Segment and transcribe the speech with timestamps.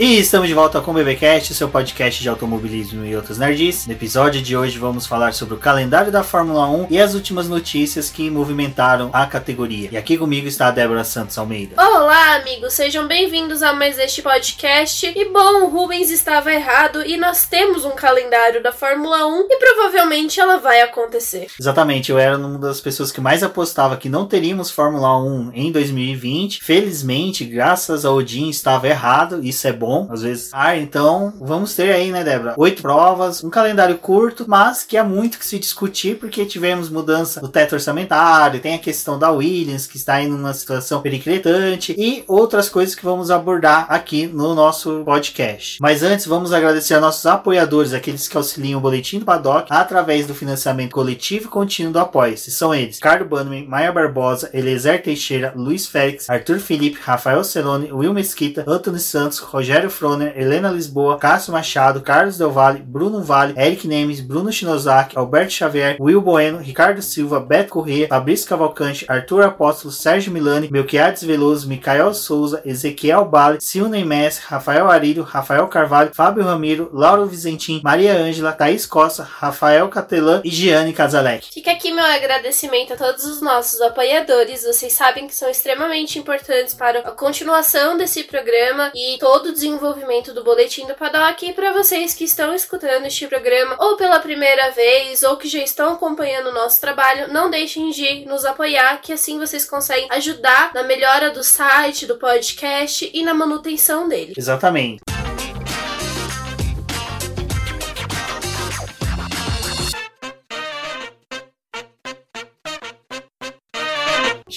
[0.00, 3.84] E estamos de volta com o BBcast, seu podcast de automobilismo e outras nerds.
[3.84, 7.48] No episódio de hoje vamos falar sobre o calendário da Fórmula 1 e as últimas
[7.48, 9.88] notícias que movimentaram a categoria.
[9.90, 11.74] E aqui comigo está a Débora Santos Almeida.
[11.82, 15.04] Olá, amigos, sejam bem-vindos a mais este podcast.
[15.04, 19.56] E bom, o Rubens estava errado e nós temos um calendário da Fórmula 1 e
[19.56, 21.48] provavelmente ela vai acontecer.
[21.58, 25.72] Exatamente, eu era uma das pessoas que mais apostava que não teríamos Fórmula 1 em
[25.72, 26.62] 2020.
[26.62, 30.50] Felizmente, graças ao Odin, estava errado, isso é bom bom, às vezes.
[30.52, 32.54] Ah, então vamos ter aí, né, Débora?
[32.58, 37.40] Oito provas, um calendário curto, mas que há muito que se discutir, porque tivemos mudança
[37.40, 42.22] do teto orçamentário, tem a questão da Williams, que está em uma situação periclitante, e
[42.28, 45.78] outras coisas que vamos abordar aqui no nosso podcast.
[45.80, 50.26] Mas antes, vamos agradecer a nossos apoiadores, aqueles que auxiliam o Boletim do Paddock, através
[50.26, 52.50] do financiamento coletivo e contínuo do Apoia-se.
[52.50, 58.12] São eles, Carlos Bannerman, Maia Barbosa, Eliezer Teixeira, Luiz Félix, Arthur Felipe, Rafael Celone, Will
[58.12, 63.54] Mesquita, Antônio Santos, Rogério Rogério Froner, Helena Lisboa, Cássio Machado, Carlos Del Valle, Bruno Vale,
[63.56, 69.42] Eric Nemes, Bruno Shinozaki, Alberto Xavier, Will Bueno, Ricardo Silva, Beto Corrêa, Fabrício Cavalcante, Arthur
[69.42, 76.10] Apóstolo, Sérgio Milani, Melquiades Veloso, Micael Souza, Ezequiel Bale, Silney Messi, Rafael Arílio, Rafael Carvalho,
[76.12, 81.52] Fábio Ramiro, Lauro Vizentim, Maria Ângela, Thaís Costa, Rafael Catelan e Giane Casalec.
[81.52, 84.64] Fica aqui meu agradecimento a todos os nossos apoiadores.
[84.64, 90.32] Vocês sabem que são extremamente importantes para a continuação desse programa e todo o desenvolvimento
[90.32, 94.70] do Boletim do Paddock e para vocês que estão escutando este programa ou pela primeira
[94.70, 99.12] vez ou que já estão acompanhando o nosso trabalho, não deixem de nos apoiar, que
[99.12, 104.32] assim vocês conseguem ajudar na melhora do site, do podcast e na manutenção dele.
[104.36, 105.02] Exatamente.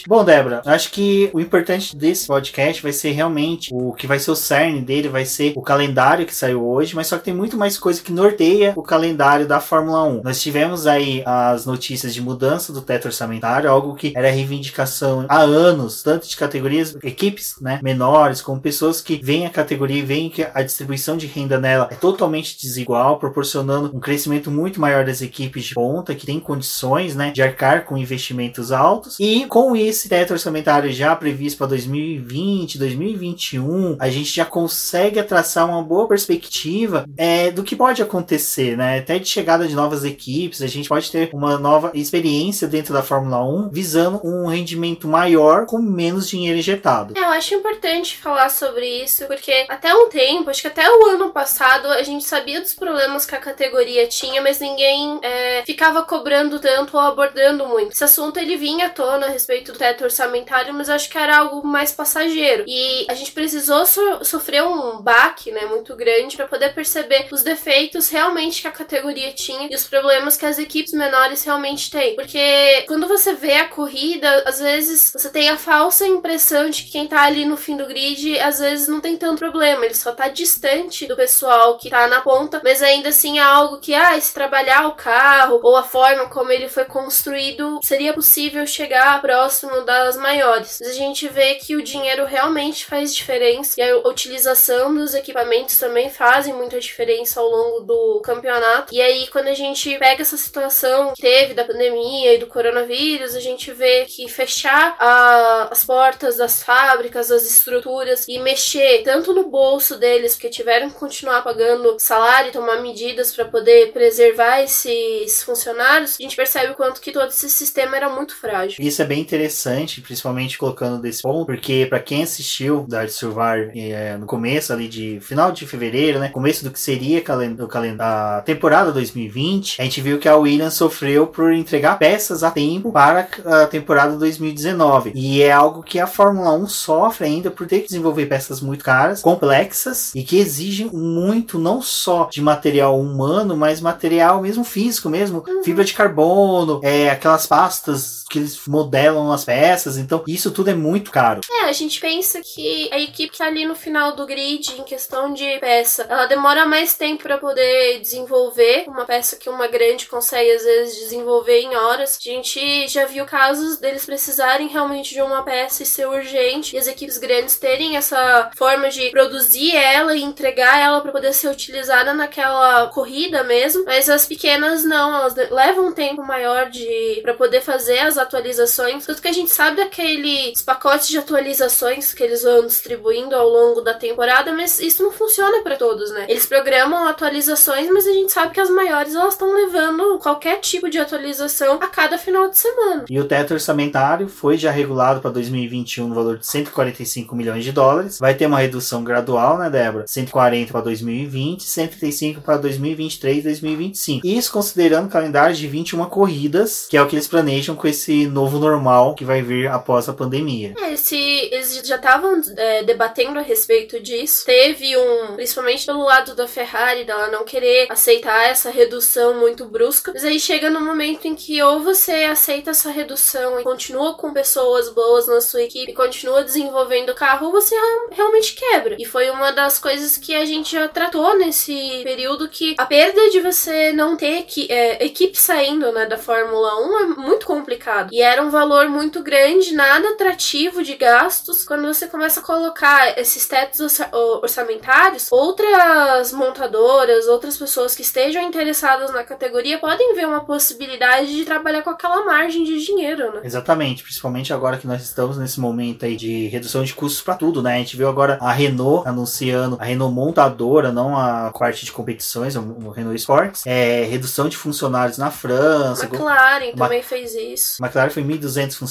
[0.08, 4.32] Bom, Débora, acho que o importante desse podcast vai ser realmente o que vai ser
[4.32, 7.58] o cerne dele, vai ser o calendário que saiu hoje, mas só que tem muito
[7.58, 10.22] mais coisa que norteia o calendário da Fórmula 1.
[10.24, 15.42] Nós tivemos aí as notícias de mudança do teto orçamentário, algo que era reivindicação há
[15.42, 20.30] anos, tanto de categorias, equipes né, menores, como pessoas que veem a categoria e veem
[20.30, 25.22] que a distribuição de renda nela é totalmente desigual, proporcionando um crescimento muito maior das
[25.22, 29.81] equipes de ponta, que têm condições né, de arcar com investimentos altos, e com isso
[29.88, 36.08] esse teto orçamentário já previsto para 2020, 2021, a gente já consegue traçar uma boa
[36.08, 39.00] perspectiva é, do que pode acontecer, né?
[39.00, 43.04] Até de chegada de novas equipes, a gente pode ter uma nova experiência dentro da
[43.04, 47.14] Fórmula 1, visando um rendimento maior com menos dinheiro injetado.
[47.18, 51.06] É, eu acho importante falar sobre isso, porque até um tempo, acho que até o
[51.08, 56.04] ano passado, a gente sabia dos problemas que a categoria tinha, mas ninguém é, ficava
[56.04, 57.92] cobrando tanto ou abordando muito.
[57.92, 61.38] Esse assunto ele vinha à tona a respeito do teto orçamentário, mas acho que era
[61.38, 62.64] algo mais passageiro.
[62.68, 67.44] E a gente precisou so sofrer um baque, né, muito grande para poder perceber os
[67.44, 72.16] defeitos realmente que a categoria tinha e os problemas que as equipes menores realmente têm.
[72.16, 76.92] Porque quando você vê a corrida, às vezes você tem a falsa impressão de que
[76.92, 80.12] quem tá ali no fim do grid, às vezes não tem tanto problema, ele só
[80.12, 84.20] tá distante do pessoal que tá na ponta, mas ainda assim é algo que, ah,
[84.20, 89.61] se trabalhar o carro ou a forma como ele foi construído, seria possível chegar próximo
[89.62, 90.82] próximo das maiores.
[90.82, 96.10] A gente vê que o dinheiro realmente faz diferença e a utilização dos equipamentos também
[96.10, 98.94] fazem muita diferença ao longo do campeonato.
[98.94, 103.36] E aí, quando a gente pega essa situação que teve da pandemia e do coronavírus,
[103.36, 109.34] a gente vê que fechar a, as portas das fábricas, das estruturas e mexer tanto
[109.34, 114.62] no bolso deles, porque tiveram que continuar pagando salário e tomar medidas para poder preservar
[114.62, 118.78] esses funcionários, a gente percebe o quanto que todo esse sistema era muito frágil.
[118.80, 123.72] Isso é bem interessante interessante, principalmente colocando desse ponto, porque para quem assistiu Dark Survivor
[123.76, 128.02] é, no começo ali de final de fevereiro, né, começo do que seria o calendário
[128.02, 132.92] a temporada 2020, a gente viu que a Williams sofreu por entregar peças a tempo
[132.92, 135.12] para a temporada 2019.
[135.14, 138.84] E é algo que a Fórmula 1 sofre ainda por ter que desenvolver peças muito
[138.84, 145.10] caras, complexas e que exigem muito não só de material humano, mas material mesmo físico
[145.10, 145.64] mesmo, uhum.
[145.64, 150.74] fibra de carbono, é aquelas pastas que eles modelam as peças, então isso tudo é
[150.74, 151.42] muito caro.
[151.50, 154.84] É, a gente pensa que a equipe que tá ali no final do grid, em
[154.84, 160.08] questão de peça, ela demora mais tempo para poder desenvolver uma peça que uma grande
[160.08, 162.18] consegue às vezes desenvolver em horas.
[162.20, 166.80] A gente já viu casos deles precisarem realmente de uma peça e ser urgente, e
[166.80, 171.50] as equipes grandes terem essa forma de produzir ela e entregar ela para poder ser
[171.50, 177.34] utilizada naquela corrida mesmo, mas as pequenas não, elas levam um tempo maior de para
[177.34, 182.24] poder fazer as atualizações, tanto que a gente gente sabe daqueles pacotes de atualizações que
[182.24, 186.26] eles vão distribuindo ao longo da temporada, mas isso não funciona para todos, né?
[186.30, 190.90] Eles programam atualizações, mas a gente sabe que as maiores elas estão levando qualquer tipo
[190.90, 193.06] de atualização a cada final de semana.
[193.10, 197.72] E o teto orçamentário foi já regulado para 2021 no valor de 145 milhões de
[197.72, 198.20] dólares.
[198.20, 200.06] Vai ter uma redução gradual, né, Débora?
[200.08, 204.28] 140 para 2020, 135 para 2023 e 2025.
[204.28, 208.28] Isso considerando o calendário de 21 corridas, que é o que eles planejam com esse
[208.28, 210.74] novo normal que vai vir após a pandemia.
[210.82, 214.44] É, esse, eles já estavam é, debatendo a respeito disso.
[214.48, 220.12] Teve um, principalmente pelo lado da Ferrari, dela não querer aceitar essa redução muito brusca.
[220.12, 224.34] Mas aí chega no momento em que ou você aceita essa redução e continua com
[224.34, 227.76] pessoas boas na sua equipe, continua desenvolvendo o carro, ou você
[228.10, 228.96] realmente quebra.
[228.98, 233.30] E foi uma das coisas que a gente já tratou nesse período que a perda
[233.30, 238.10] de você não ter que, é, equipe saindo né, da Fórmula 1 é muito complicado.
[238.12, 241.64] E era um valor muito grande, nada atrativo de gastos.
[241.64, 244.00] Quando você começa a colocar esses tetos
[244.42, 251.44] orçamentários, outras montadoras, outras pessoas que estejam interessadas na categoria podem ver uma possibilidade de
[251.46, 253.42] trabalhar com aquela margem de dinheiro, né?
[253.44, 257.62] Exatamente, principalmente agora que nós estamos nesse momento aí de redução de custos para tudo,
[257.62, 257.76] né?
[257.76, 262.56] A gente viu agora a Renault anunciando, a Renault montadora, não a parte de competições,
[262.56, 266.06] o Renault Sports, é redução de funcionários na França.
[266.06, 267.84] McLaren uma, também fez isso.
[267.84, 268.91] McLaren foi 1.200 funcionários,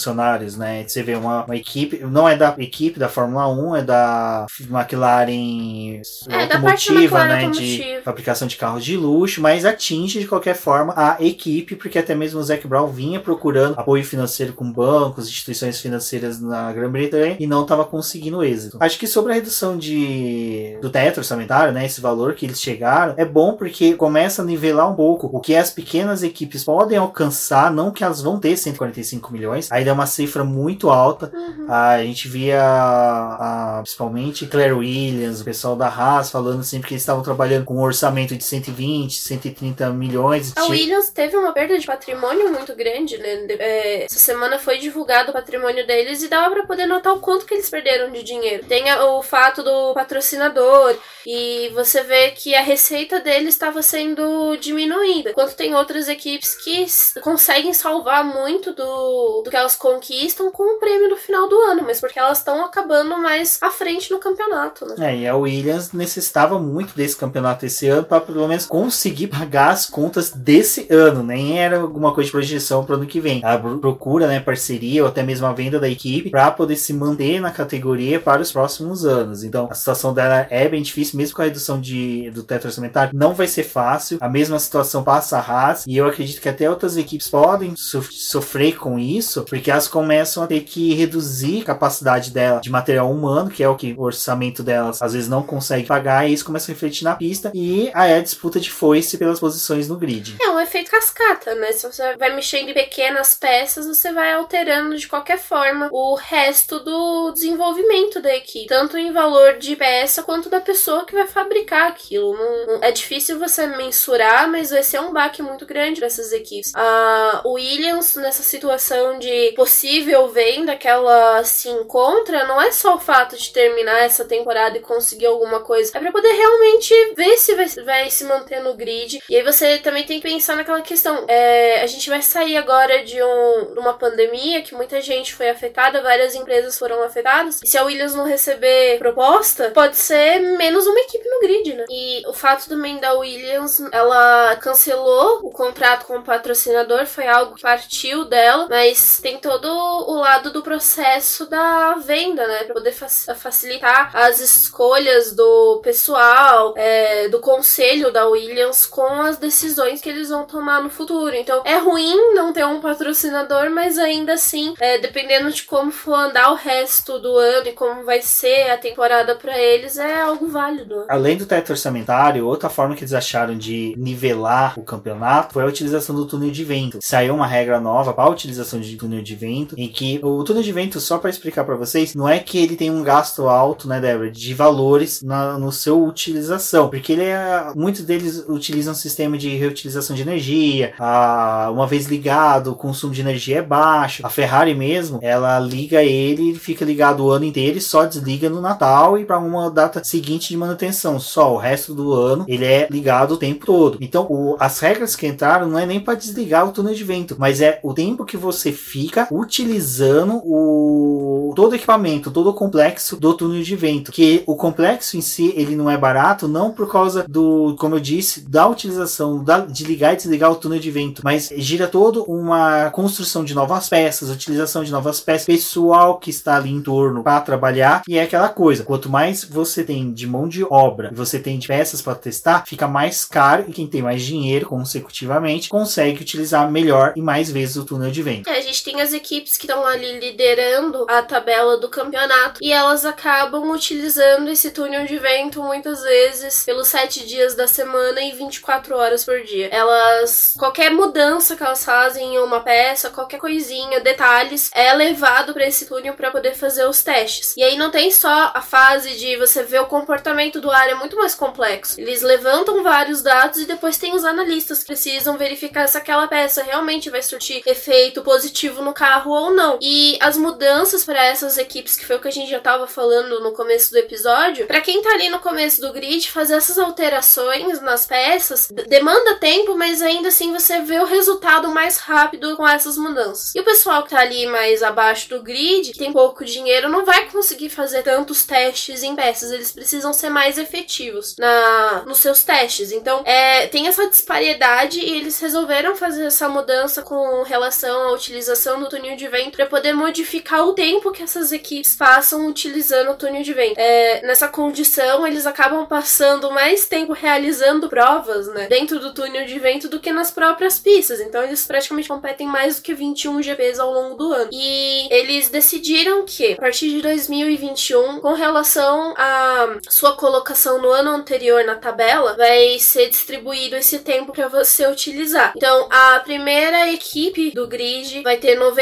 [0.57, 0.85] né?
[0.87, 6.03] Você vê uma, uma, equipe, não é da equipe da Fórmula 1, é da McLaren
[6.29, 7.35] é, automotiva, da né?
[7.45, 7.99] Automotiva.
[7.99, 12.15] De fabricação de carros de luxo, mas atinge de qualquer forma a equipe, porque até
[12.15, 17.47] mesmo o Zac Brown vinha procurando apoio financeiro com bancos, instituições financeiras na Grã-Bretanha e
[17.47, 18.79] não estava conseguindo êxito.
[18.81, 23.15] Acho que sobre a redução de do teto orçamentário, né, esse valor que eles chegaram,
[23.17, 27.71] é bom porque começa a nivelar um pouco o que as pequenas equipes podem alcançar,
[27.71, 31.31] não que elas vão ter 145 milhões, ainda é uma cifra muito alta.
[31.35, 31.67] Uhum.
[31.69, 37.03] A gente via a, principalmente Claire Williams, o pessoal da Haas falando sempre que eles
[37.03, 40.53] estavam trabalhando com um orçamento de 120, 130 milhões.
[40.57, 43.47] A Williams teve uma perda de patrimônio muito grande, né?
[43.59, 47.47] É, essa semana foi divulgado o patrimônio deles e dava para poder notar o quanto
[47.47, 48.65] que eles perderam de dinheiro.
[48.67, 50.97] Tem o fato do patrocinador
[51.27, 55.31] e você vê que a receita deles estava sendo diminuída.
[55.31, 56.87] Enquanto tem outras equipes que
[57.21, 61.83] conseguem salvar muito do, do que elas conquistam com o prêmio no final do ano,
[61.85, 64.95] mas porque elas estão acabando mais à frente no campeonato, né?
[64.99, 69.71] É, e a Williams necessitava muito desse campeonato esse ano para pelo menos conseguir pagar
[69.71, 73.41] as contas desse ano, nem era alguma coisa de projeção para o ano que vem.
[73.43, 77.41] Ela procura, né, parceria ou até mesmo a venda da equipe para poder se manter
[77.41, 79.43] na categoria para os próximos anos.
[79.43, 83.17] Então, a situação dela é bem difícil, mesmo com a redução de, do teto orçamentário,
[83.17, 84.19] não vai ser fácil.
[84.21, 88.03] A mesma situação passa a Haas e eu acredito que até outras equipes podem so
[88.11, 93.11] sofrer com isso, porque elas começam a ter que reduzir a capacidade dela de material
[93.11, 96.45] humano, que é o que o orçamento delas às vezes não consegue pagar, e isso
[96.45, 100.37] começa a refletir na pista e aí a disputa de foice pelas posições no grid.
[100.41, 101.73] É um efeito cascata, né?
[101.73, 106.81] Se você vai mexendo em pequenas peças, você vai alterando de qualquer forma o resto
[106.81, 111.89] do desenvolvimento da equipe, tanto em valor de peça quanto da pessoa que vai fabricar
[111.89, 112.37] aquilo.
[112.37, 116.33] Não, não, é difícil você mensurar, mas vai ser um baque muito grande para essas
[116.33, 116.73] equipes.
[116.75, 122.99] A Williams, nessa situação de possível venda que ela se encontra, não é só o
[122.99, 127.55] fato de terminar essa temporada e conseguir alguma coisa, é para poder realmente ver se
[127.55, 129.23] vai, vai, se manter no grid.
[129.29, 133.05] E aí você também tem que pensar naquela questão: é, a gente vai sair agora
[133.05, 137.61] de, um, de uma pandemia que muita gente foi afetada, várias empresas foram afetadas.
[137.63, 141.85] E se a Williams não receber proposta, pode ser menos uma equipe no grid, né?
[141.91, 147.57] E o fato também da Williams, ela cancelou o contrato com o patrocinador, foi algo
[147.57, 152.63] que partiu dela, mas tem todo o lado do processo da venda, né?
[152.65, 160.01] Pra poder facilitar as escolhas do pessoal, é, do conselho da Williams com as decisões
[160.01, 161.35] que eles vão tomar no futuro.
[161.35, 166.15] Então é ruim não ter um patrocinador, mas ainda assim, é, dependendo de como for
[166.15, 170.47] andar o resto do ano e como vai ser a temporada para eles, é algo
[170.47, 171.07] válido.
[171.09, 175.67] Além do teto orçamentário, outra forma que eles acharam de nivelar o campeonato foi a
[175.67, 176.99] utilização do túnel de vento.
[177.03, 180.63] Saiu uma regra nova para a utilização de túnel de vento, em que o túnel
[180.63, 183.89] de vento, só para explicar para vocês, não é que ele tem um gasto alto,
[183.89, 188.97] né, Débora, de valores na no seu utilização, porque ele é, muitos deles utilizam um
[188.97, 190.95] sistema de reutilização de energia.
[190.99, 194.25] A, uma vez ligado, o consumo de energia é baixo.
[194.25, 198.61] A Ferrari mesmo, ela liga ele, fica ligado o ano inteiro e só desliga no
[198.61, 201.19] Natal e para uma data seguinte de manutenção.
[201.19, 203.99] Só o resto do ano ele é ligado o tempo todo.
[204.01, 207.37] Então, o, as regras que entraram não é nem para desligar o túnel de vento,
[207.39, 213.17] mas é o tempo que você fica utilizando o todo o equipamento, todo o complexo
[213.17, 216.91] do túnel de vento, que o complexo em si ele não é barato, não por
[216.91, 220.91] causa do, como eu disse, da utilização da, de ligar e desligar o túnel de
[220.91, 226.31] vento, mas gira todo uma construção de novas peças, utilização de novas peças, pessoal que
[226.31, 228.85] está ali em torno para trabalhar e é aquela coisa.
[228.85, 232.87] Quanto mais você tem de mão de obra, você tem de peças para testar, fica
[232.87, 237.85] mais caro e quem tem mais dinheiro consecutivamente consegue utilizar melhor e mais vezes o
[237.85, 238.49] túnel de vento.
[238.49, 242.73] É, a gente tem as equipes que estão ali liderando a tabela do campeonato e
[242.73, 248.33] elas acabam utilizando esse túnel de vento muitas vezes pelos sete dias da semana e
[248.33, 249.69] 24 horas por dia.
[249.71, 255.67] Elas, qualquer mudança que elas fazem em uma peça, qualquer coisinha, detalhes, é levado para
[255.67, 257.55] esse túnel para poder fazer os testes.
[257.57, 260.95] E aí não tem só a fase de você ver o comportamento do ar, é
[260.95, 262.01] muito mais complexo.
[262.01, 266.63] Eles levantam vários dados e depois tem os analistas que precisam verificar se aquela peça
[266.63, 269.79] realmente vai surtir efeito positivo no carro ou não.
[269.81, 273.41] E as mudanças para essas equipes, que foi o que a gente já estava falando
[273.41, 277.81] no começo do episódio, para quem tá ali no começo do grid, fazer essas alterações
[277.81, 282.99] nas peças demanda tempo, mas ainda assim você vê o resultado mais rápido com essas
[282.99, 283.55] mudanças.
[283.55, 287.07] E o pessoal que tá ali mais abaixo do grid, que tem pouco dinheiro, não
[287.07, 289.51] vai conseguir fazer tantos testes em peças.
[289.51, 292.93] Eles precisam ser mais efetivos na nos seus testes.
[292.93, 298.79] Então, é, tem essa disparidade e eles resolveram fazer essa mudança com relação à utilização
[298.81, 303.15] do túnel de vento para poder modificar o tempo que essas equipes passam utilizando o
[303.15, 303.79] túnel de vento.
[303.79, 309.59] É, nessa condição, eles acabam passando mais tempo realizando provas, né, dentro do túnel de
[309.59, 311.21] vento do que nas próprias pistas.
[311.21, 314.51] Então, eles praticamente competem mais do que 21 GPs ao longo do ano.
[314.53, 321.11] E eles decidiram que, a partir de 2021, com relação à sua colocação no ano
[321.11, 325.53] anterior na tabela, vai ser distribuído esse tempo para você utilizar.
[325.57, 328.80] Então, a primeira equipe do grid vai ter 90%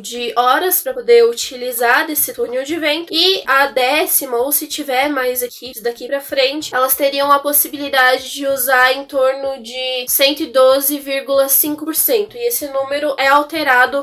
[0.00, 5.08] de horas para poder utilizar desse túnel de vento e a décima, ou se tiver
[5.08, 12.34] mais equipes daqui para frente, elas teriam a possibilidade de usar em torno de 112,5%.
[12.34, 14.02] E esse número é alterado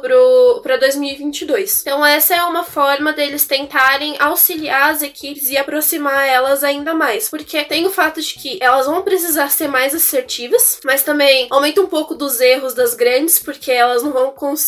[0.61, 1.81] para 2022.
[1.81, 7.29] Então, essa é uma forma deles tentarem auxiliar as equipes e aproximar elas ainda mais.
[7.29, 11.81] Porque tem o fato de que elas vão precisar ser mais assertivas, mas também aumenta
[11.81, 14.66] um pouco dos erros das grandes, porque elas não vão conseguir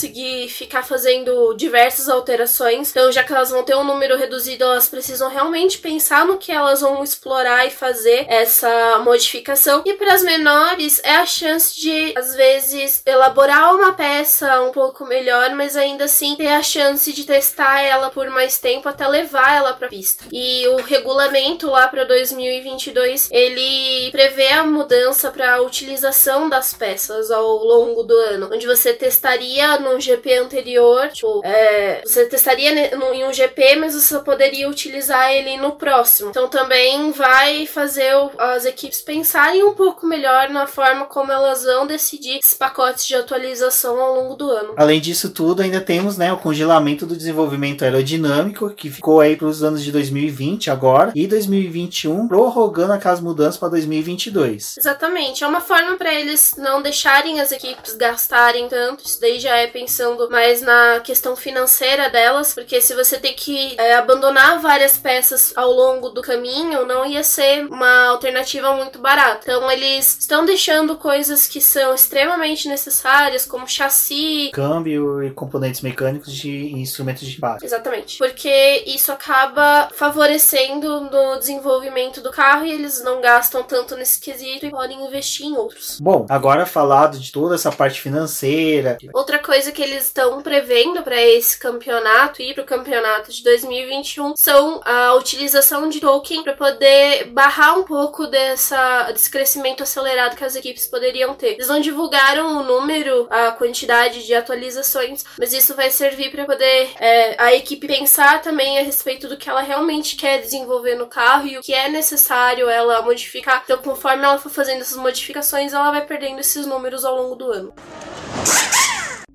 [0.50, 2.92] ficar fazendo diversas alterações.
[2.92, 6.52] Então, já que elas vão ter um número reduzido, elas precisam realmente pensar no que
[6.52, 9.84] elas vão explorar e fazer essa modificação.
[9.86, 15.06] E para as menores, é a chance de, às vezes, elaborar uma peça um pouco
[15.06, 19.58] melhor, mas ainda assim ter a chance de testar ela por mais tempo até levar
[19.58, 20.26] ela para pista.
[20.32, 27.32] E o regulamento lá para 2022 ele prevê a mudança para a utilização das peças
[27.32, 33.26] ao longo do ano, onde você testaria num GP anterior, tipo, é, você testaria em
[33.26, 36.30] um GP, mas você poderia utilizar ele no próximo.
[36.30, 41.88] Então também vai fazer as equipes pensarem um pouco melhor na forma como elas vão
[41.88, 44.74] decidir esses pacotes de atualização ao longo do ano.
[44.78, 49.48] Além disso tudo, ainda temos né, o congelamento do desenvolvimento aerodinâmico, que ficou aí para
[49.48, 54.78] os anos de 2020 agora, e 2021, prorrogando aquelas mudanças para 2022.
[54.78, 55.44] Exatamente.
[55.44, 59.06] É uma forma para eles não deixarem as equipes gastarem tanto.
[59.06, 63.76] Isso daí já é pensando mais na questão financeira delas, porque se você tem que
[63.80, 69.40] é, abandonar várias peças ao longo do caminho, não ia ser uma alternativa muito barata.
[69.44, 76.34] Então eles estão deixando coisas que são extremamente necessárias, como chassi, câmbio e componentes mecânicos
[76.34, 77.66] de instrumentos de base.
[77.66, 78.18] Exatamente.
[78.18, 84.66] Porque isso acaba favorecendo no desenvolvimento do carro e eles não gastam tanto nesse quesito
[84.66, 86.00] e podem investir em outros.
[86.02, 88.98] Bom, agora falado de toda essa parte financeira.
[89.14, 94.36] Outra coisa que eles estão prevendo para esse campeonato e para o campeonato de 2021
[94.36, 100.44] são a utilização de token para poder barrar um pouco dessa, desse crescimento acelerado que
[100.44, 101.54] as equipes poderiam ter.
[101.54, 106.92] Eles não divulgaram o número, a quantidade de atualizações, mas isso vai servir para poder
[107.00, 111.48] é, a equipe pensar também a respeito do que ela realmente quer desenvolver no carro
[111.48, 113.62] e o que é necessário ela modificar.
[113.64, 117.52] Então, conforme ela for fazendo essas modificações, ela vai perdendo esses números ao longo do
[117.52, 117.74] ano.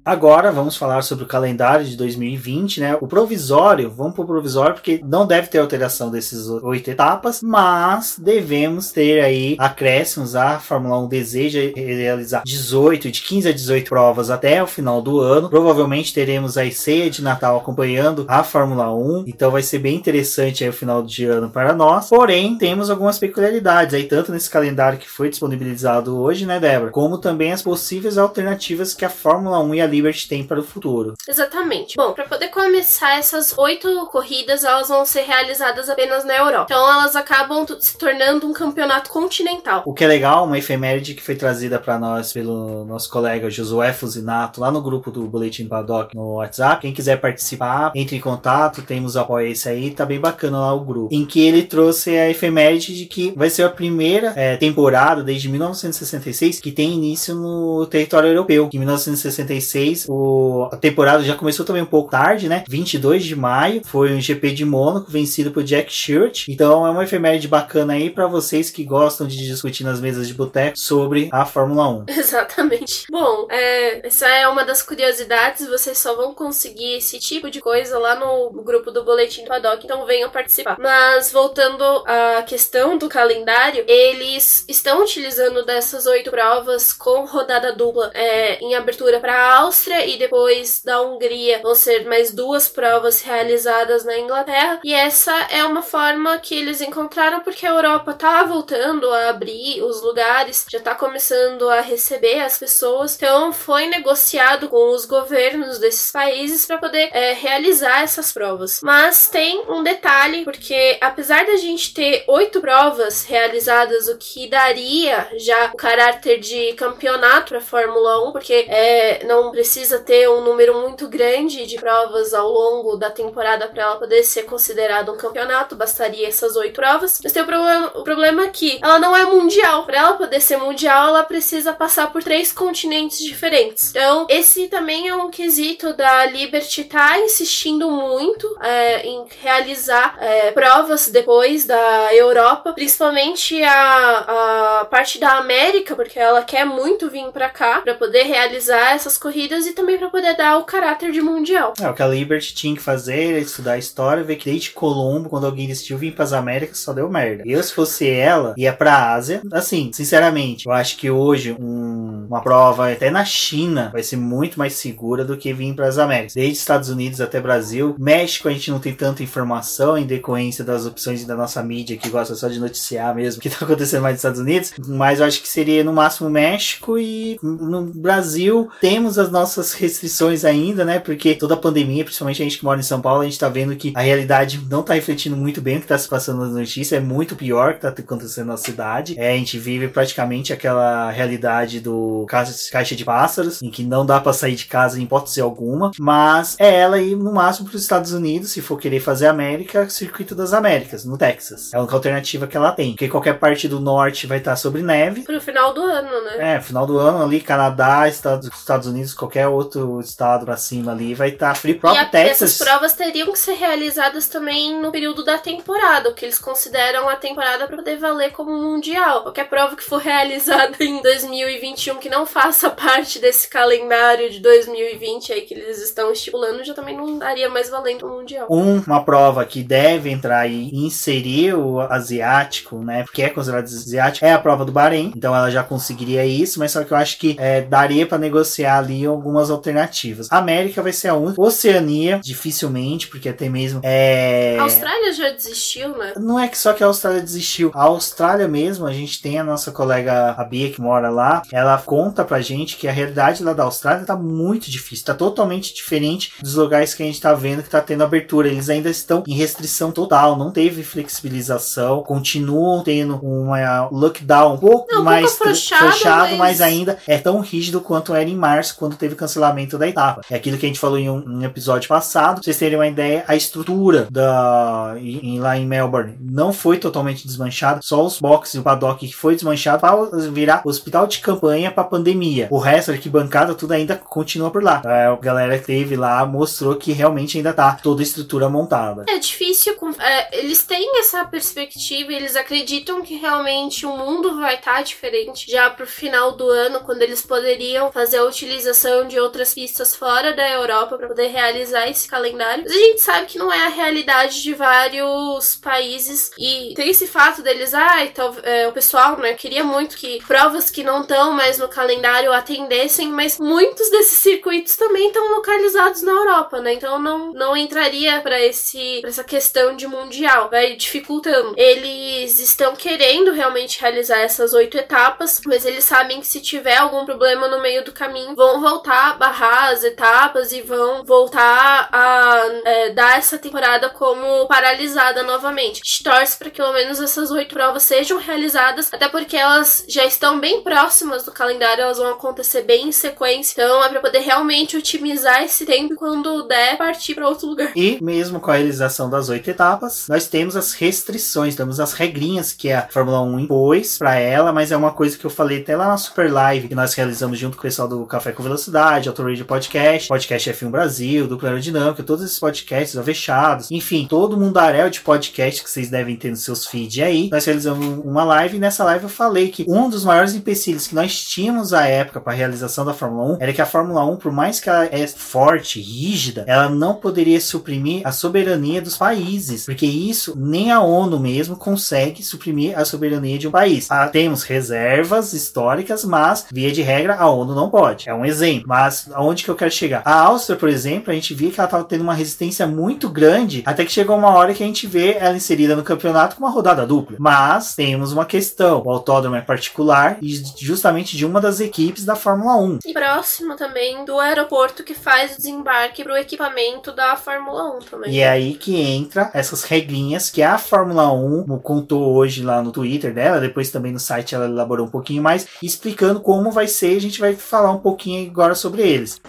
[0.06, 2.98] Agora vamos falar sobre o calendário de 2020, né?
[3.00, 8.16] O provisório, vamos para o provisório porque não deve ter alteração desses oito etapas, mas
[8.18, 10.36] devemos ter aí acréscimos.
[10.36, 15.20] A Fórmula 1 deseja realizar 18, de 15 a 18 provas até o final do
[15.20, 15.48] ano.
[15.48, 20.64] Provavelmente teremos a ceia de Natal acompanhando a Fórmula 1, então vai ser bem interessante
[20.64, 22.10] aí o final de ano para nós.
[22.10, 27.16] Porém, temos algumas peculiaridades aí, tanto nesse calendário que foi disponibilizado hoje, né, Débora, como
[27.16, 31.14] também as possíveis alternativas que a Fórmula 1 e a Liberty tem para o futuro.
[31.28, 31.96] Exatamente.
[31.96, 36.66] Bom, para poder começar essas oito corridas, elas vão ser realizadas apenas na Europa.
[36.68, 39.82] Então elas acabam se tornando um campeonato continental.
[39.86, 43.92] O que é legal, uma efeméride que foi trazida para nós pelo nosso colega Josué
[43.92, 46.82] Fusinato lá no grupo do Boletim Paddock no WhatsApp.
[46.82, 50.80] Quem quiser participar, entre em contato, temos apoio esse aí, tá bem bacana lá o
[50.80, 51.14] grupo.
[51.14, 55.48] Em que ele trouxe a efeméride de que vai ser a primeira é, temporada desde
[55.48, 58.68] 1966 que tem início no território europeu.
[58.72, 62.64] Em 1966, o, a temporada já começou também um pouco tarde, né?
[62.68, 66.48] 22 de maio, foi um GP de Mônaco vencido por Jack Stewart.
[66.48, 70.34] Então é uma efeméride bacana aí para vocês que gostam de discutir nas mesas de
[70.34, 72.04] boteco sobre a Fórmula 1.
[72.16, 73.06] Exatamente.
[73.10, 75.66] Bom, é, essa é uma das curiosidades.
[75.66, 80.06] Vocês só vão conseguir esse tipo de coisa lá no grupo do Boletim Paddock, então
[80.06, 80.76] venham participar.
[80.78, 88.10] Mas voltando à questão do calendário, eles estão utilizando dessas oito provas com rodada dupla
[88.14, 91.58] é, em abertura para a Áustria e depois da Hungria.
[91.60, 94.78] Vão ser mais duas provas realizadas na Inglaterra.
[94.84, 99.82] E essa é uma forma que eles encontraram porque a Europa tá voltando a abrir
[99.82, 103.16] os lugares, já tá começando a receber as pessoas.
[103.16, 108.80] Então foi negociado com os governos desses países para poder é, realizar essas provas.
[108.80, 115.26] Mas tem um detalhe, porque apesar da gente ter oito provas realizadas, o que daria
[115.36, 119.63] já o caráter de campeonato para Fórmula 1, porque é, não precisa
[119.98, 124.44] ter um número muito grande de provas ao longo da temporada para ela poder ser
[124.44, 127.20] considerada um campeonato, bastaria essas oito provas.
[127.22, 129.84] Mas tem o problema, o problema que ela não é mundial.
[129.84, 133.90] Para ela poder ser mundial, ela precisa passar por três continentes diferentes.
[133.90, 140.50] Então, esse também é um quesito da Liberty tá insistindo muito é, em realizar é,
[140.52, 147.24] provas depois da Europa, principalmente a, a parte da América, porque ela quer muito vir
[147.30, 151.20] para cá para poder realizar essas corridas e também para poder dar o caráter de
[151.20, 151.74] mundial.
[151.80, 154.70] É, o que a Liberty tinha que fazer era estudar a história, ver que desde
[154.70, 157.42] Colombo, quando alguém decidiu vir para as Américas, só deu merda.
[157.46, 159.42] Eu, se fosse ela, ia pra Ásia.
[159.52, 164.58] Assim, sinceramente, eu acho que hoje um, uma prova até na China vai ser muito
[164.58, 166.34] mais segura do que vir para as Américas.
[166.34, 167.94] Desde Estados Unidos até Brasil.
[167.98, 172.08] México a gente não tem tanta informação em decorrência das opções da nossa mídia que
[172.08, 174.72] gosta só de noticiar mesmo o que tá acontecendo mais nos Estados Unidos.
[174.86, 179.43] Mas eu acho que seria no máximo México e no Brasil temos as nossas
[179.74, 180.98] restrições ainda, né?
[180.98, 183.48] Porque toda a pandemia, principalmente a gente que mora em São Paulo, a gente tá
[183.48, 186.52] vendo que a realidade não tá refletindo muito bem o que tá se passando nas
[186.52, 189.14] notícias, é muito pior que tá acontecendo na cidade.
[189.18, 194.20] É, a gente vive praticamente aquela realidade do caixa de pássaros, em que não dá
[194.20, 197.82] para sair de casa em hipótese alguma, mas é ela ir no máximo para os
[197.82, 201.72] Estados Unidos, se for querer fazer América, Circuito das Américas, no Texas.
[201.72, 204.82] É a única alternativa que ela tem, porque qualquer parte do norte vai estar sobre
[204.82, 205.22] neve.
[205.22, 206.56] Pro final do ano, né?
[206.56, 211.14] É, final do ano ali, Canadá, Estados, Estados Unidos, qualquer outro estado pra cima ali
[211.14, 211.78] vai estar frio.
[211.78, 212.42] Próprio e a, Texas.
[212.42, 217.08] essas provas teriam que ser realizadas também no período da temporada, o que eles consideram
[217.08, 219.22] a temporada para poder valer como mundial.
[219.22, 225.32] Qualquer prova que for realizada em 2021 que não faça parte desse calendário de 2020
[225.32, 228.46] aí que eles estão estipulando já também não daria mais valendo o mundial.
[228.50, 233.02] Um, uma prova que deve entrar e inserir o asiático, né?
[233.04, 235.12] Porque é considerado asiático, é a prova do Bahrein.
[235.16, 238.78] Então ela já conseguiria isso, mas só que eu acho que é, daria para negociar
[238.78, 240.28] ali algumas alternativas.
[240.30, 241.40] A América vai ser a única.
[241.40, 244.56] Oceania, dificilmente, porque até mesmo é.
[244.58, 246.14] A Austrália já desistiu, né?
[246.16, 247.70] Não é que só que a Austrália desistiu.
[247.74, 251.42] A Austrália mesmo, a gente tem a nossa colega a Bia que mora lá.
[251.52, 255.04] Ela conta pra gente que a realidade lá da Austrália tá muito difícil.
[255.04, 258.48] Tá totalmente diferente dos lugares que a gente tá vendo que tá tendo abertura.
[258.48, 260.36] Eles ainda estão em restrição total.
[260.36, 262.02] Não teve flexibilização.
[262.02, 266.38] Continuam tendo uma lockdown um pouco Não, um mais pouco fechado, fechado, mas...
[266.38, 270.22] mas ainda é tão rígido quanto era em março, quando teve cancelamento da etapa.
[270.30, 272.36] É aquilo que a gente falou em um, um episódio passado.
[272.36, 277.26] Pra vocês terem uma ideia, a estrutura da em, lá em Melbourne não foi totalmente
[277.26, 277.80] desmanchada.
[277.82, 279.94] Só os boxes e o paddock que foi desmanchado para
[280.30, 282.48] virar hospital de campanha para pandemia.
[282.50, 284.82] O resto, arquibancada, tudo ainda continua por lá.
[284.84, 289.04] A galera que teve lá mostrou que realmente ainda tá toda a estrutura montada.
[289.08, 289.74] É difícil.
[290.00, 295.50] É, eles têm essa perspectiva eles acreditam que realmente o mundo vai estar tá diferente
[295.50, 300.32] já pro final do ano, quando eles poderiam fazer a utilização de outras pistas fora
[300.32, 302.62] da Europa para poder realizar esse calendário.
[302.64, 307.06] Mas a gente sabe que não é a realidade de vários países e tem esse
[307.06, 311.32] fato deles, ah, então, é, o pessoal, né, queria muito que provas que não estão
[311.32, 316.74] mais no calendário atendessem, mas muitos desses circuitos também estão localizados na Europa, né?
[316.74, 321.54] Então não, não entraria para esse pra essa questão de mundial, vai dificultando.
[321.56, 327.04] Eles estão querendo realmente realizar essas oito etapas, mas eles sabem que se tiver algum
[327.04, 331.88] problema no meio do caminho, vão voltar voltar a barrar as etapas e vão voltar
[331.90, 335.80] a é, dar essa temporada como paralisada novamente.
[335.82, 339.84] A gente torce para que pelo menos essas oito provas sejam realizadas, até porque elas
[339.88, 343.54] já estão bem próximas do calendário, elas vão acontecer bem em sequência.
[343.54, 347.72] Então é para poder realmente otimizar esse tempo quando der partir para outro lugar.
[347.74, 352.52] E mesmo com a realização das oito etapas, nós temos as restrições, temos as regrinhas
[352.52, 355.74] que a Fórmula 1 impôs para ela, mas é uma coisa que eu falei até
[355.74, 358.73] lá na Super Live que nós realizamos junto com o pessoal do Café com Velocidade,
[358.74, 364.90] Auto Radio Podcast, Podcast F1 Brasil, Dupla Aerodinâmica, todos esses podcasts avechados, enfim, todo mundaréu
[364.90, 367.28] de podcast que vocês devem ter nos seus feeds aí.
[367.30, 370.94] Nós realizamos uma live e nessa live eu falei que um dos maiores empecilhos que
[370.94, 374.16] nós tínhamos à época para a realização da Fórmula 1 era que a Fórmula 1,
[374.16, 379.66] por mais que ela é forte, rígida, ela não poderia suprimir a soberania dos países,
[379.66, 383.88] porque isso nem a ONU mesmo consegue suprimir a soberania de um país.
[383.90, 388.08] Ah, temos reservas históricas, mas via de regra a ONU não pode.
[388.08, 388.63] É um exemplo.
[388.66, 390.02] Mas aonde que eu quero chegar?
[390.04, 393.62] A Áustria, por exemplo, a gente via que ela estava tendo uma resistência muito grande,
[393.66, 396.50] até que chegou uma hora que a gente vê ela inserida no campeonato com uma
[396.50, 397.16] rodada dupla.
[397.18, 402.16] Mas temos uma questão: o autódromo é particular e justamente de uma das equipes da
[402.16, 402.78] Fórmula 1.
[402.84, 407.78] E próximo também do aeroporto que faz o desembarque para o equipamento da Fórmula 1
[407.80, 408.12] também.
[408.12, 412.72] E é aí que entra essas regrinhas que a Fórmula 1 contou hoje lá no
[412.72, 416.96] Twitter dela, depois também no site ela elaborou um pouquinho mais, explicando como vai ser,
[416.96, 419.20] a gente vai falar um pouquinho agora sobre eles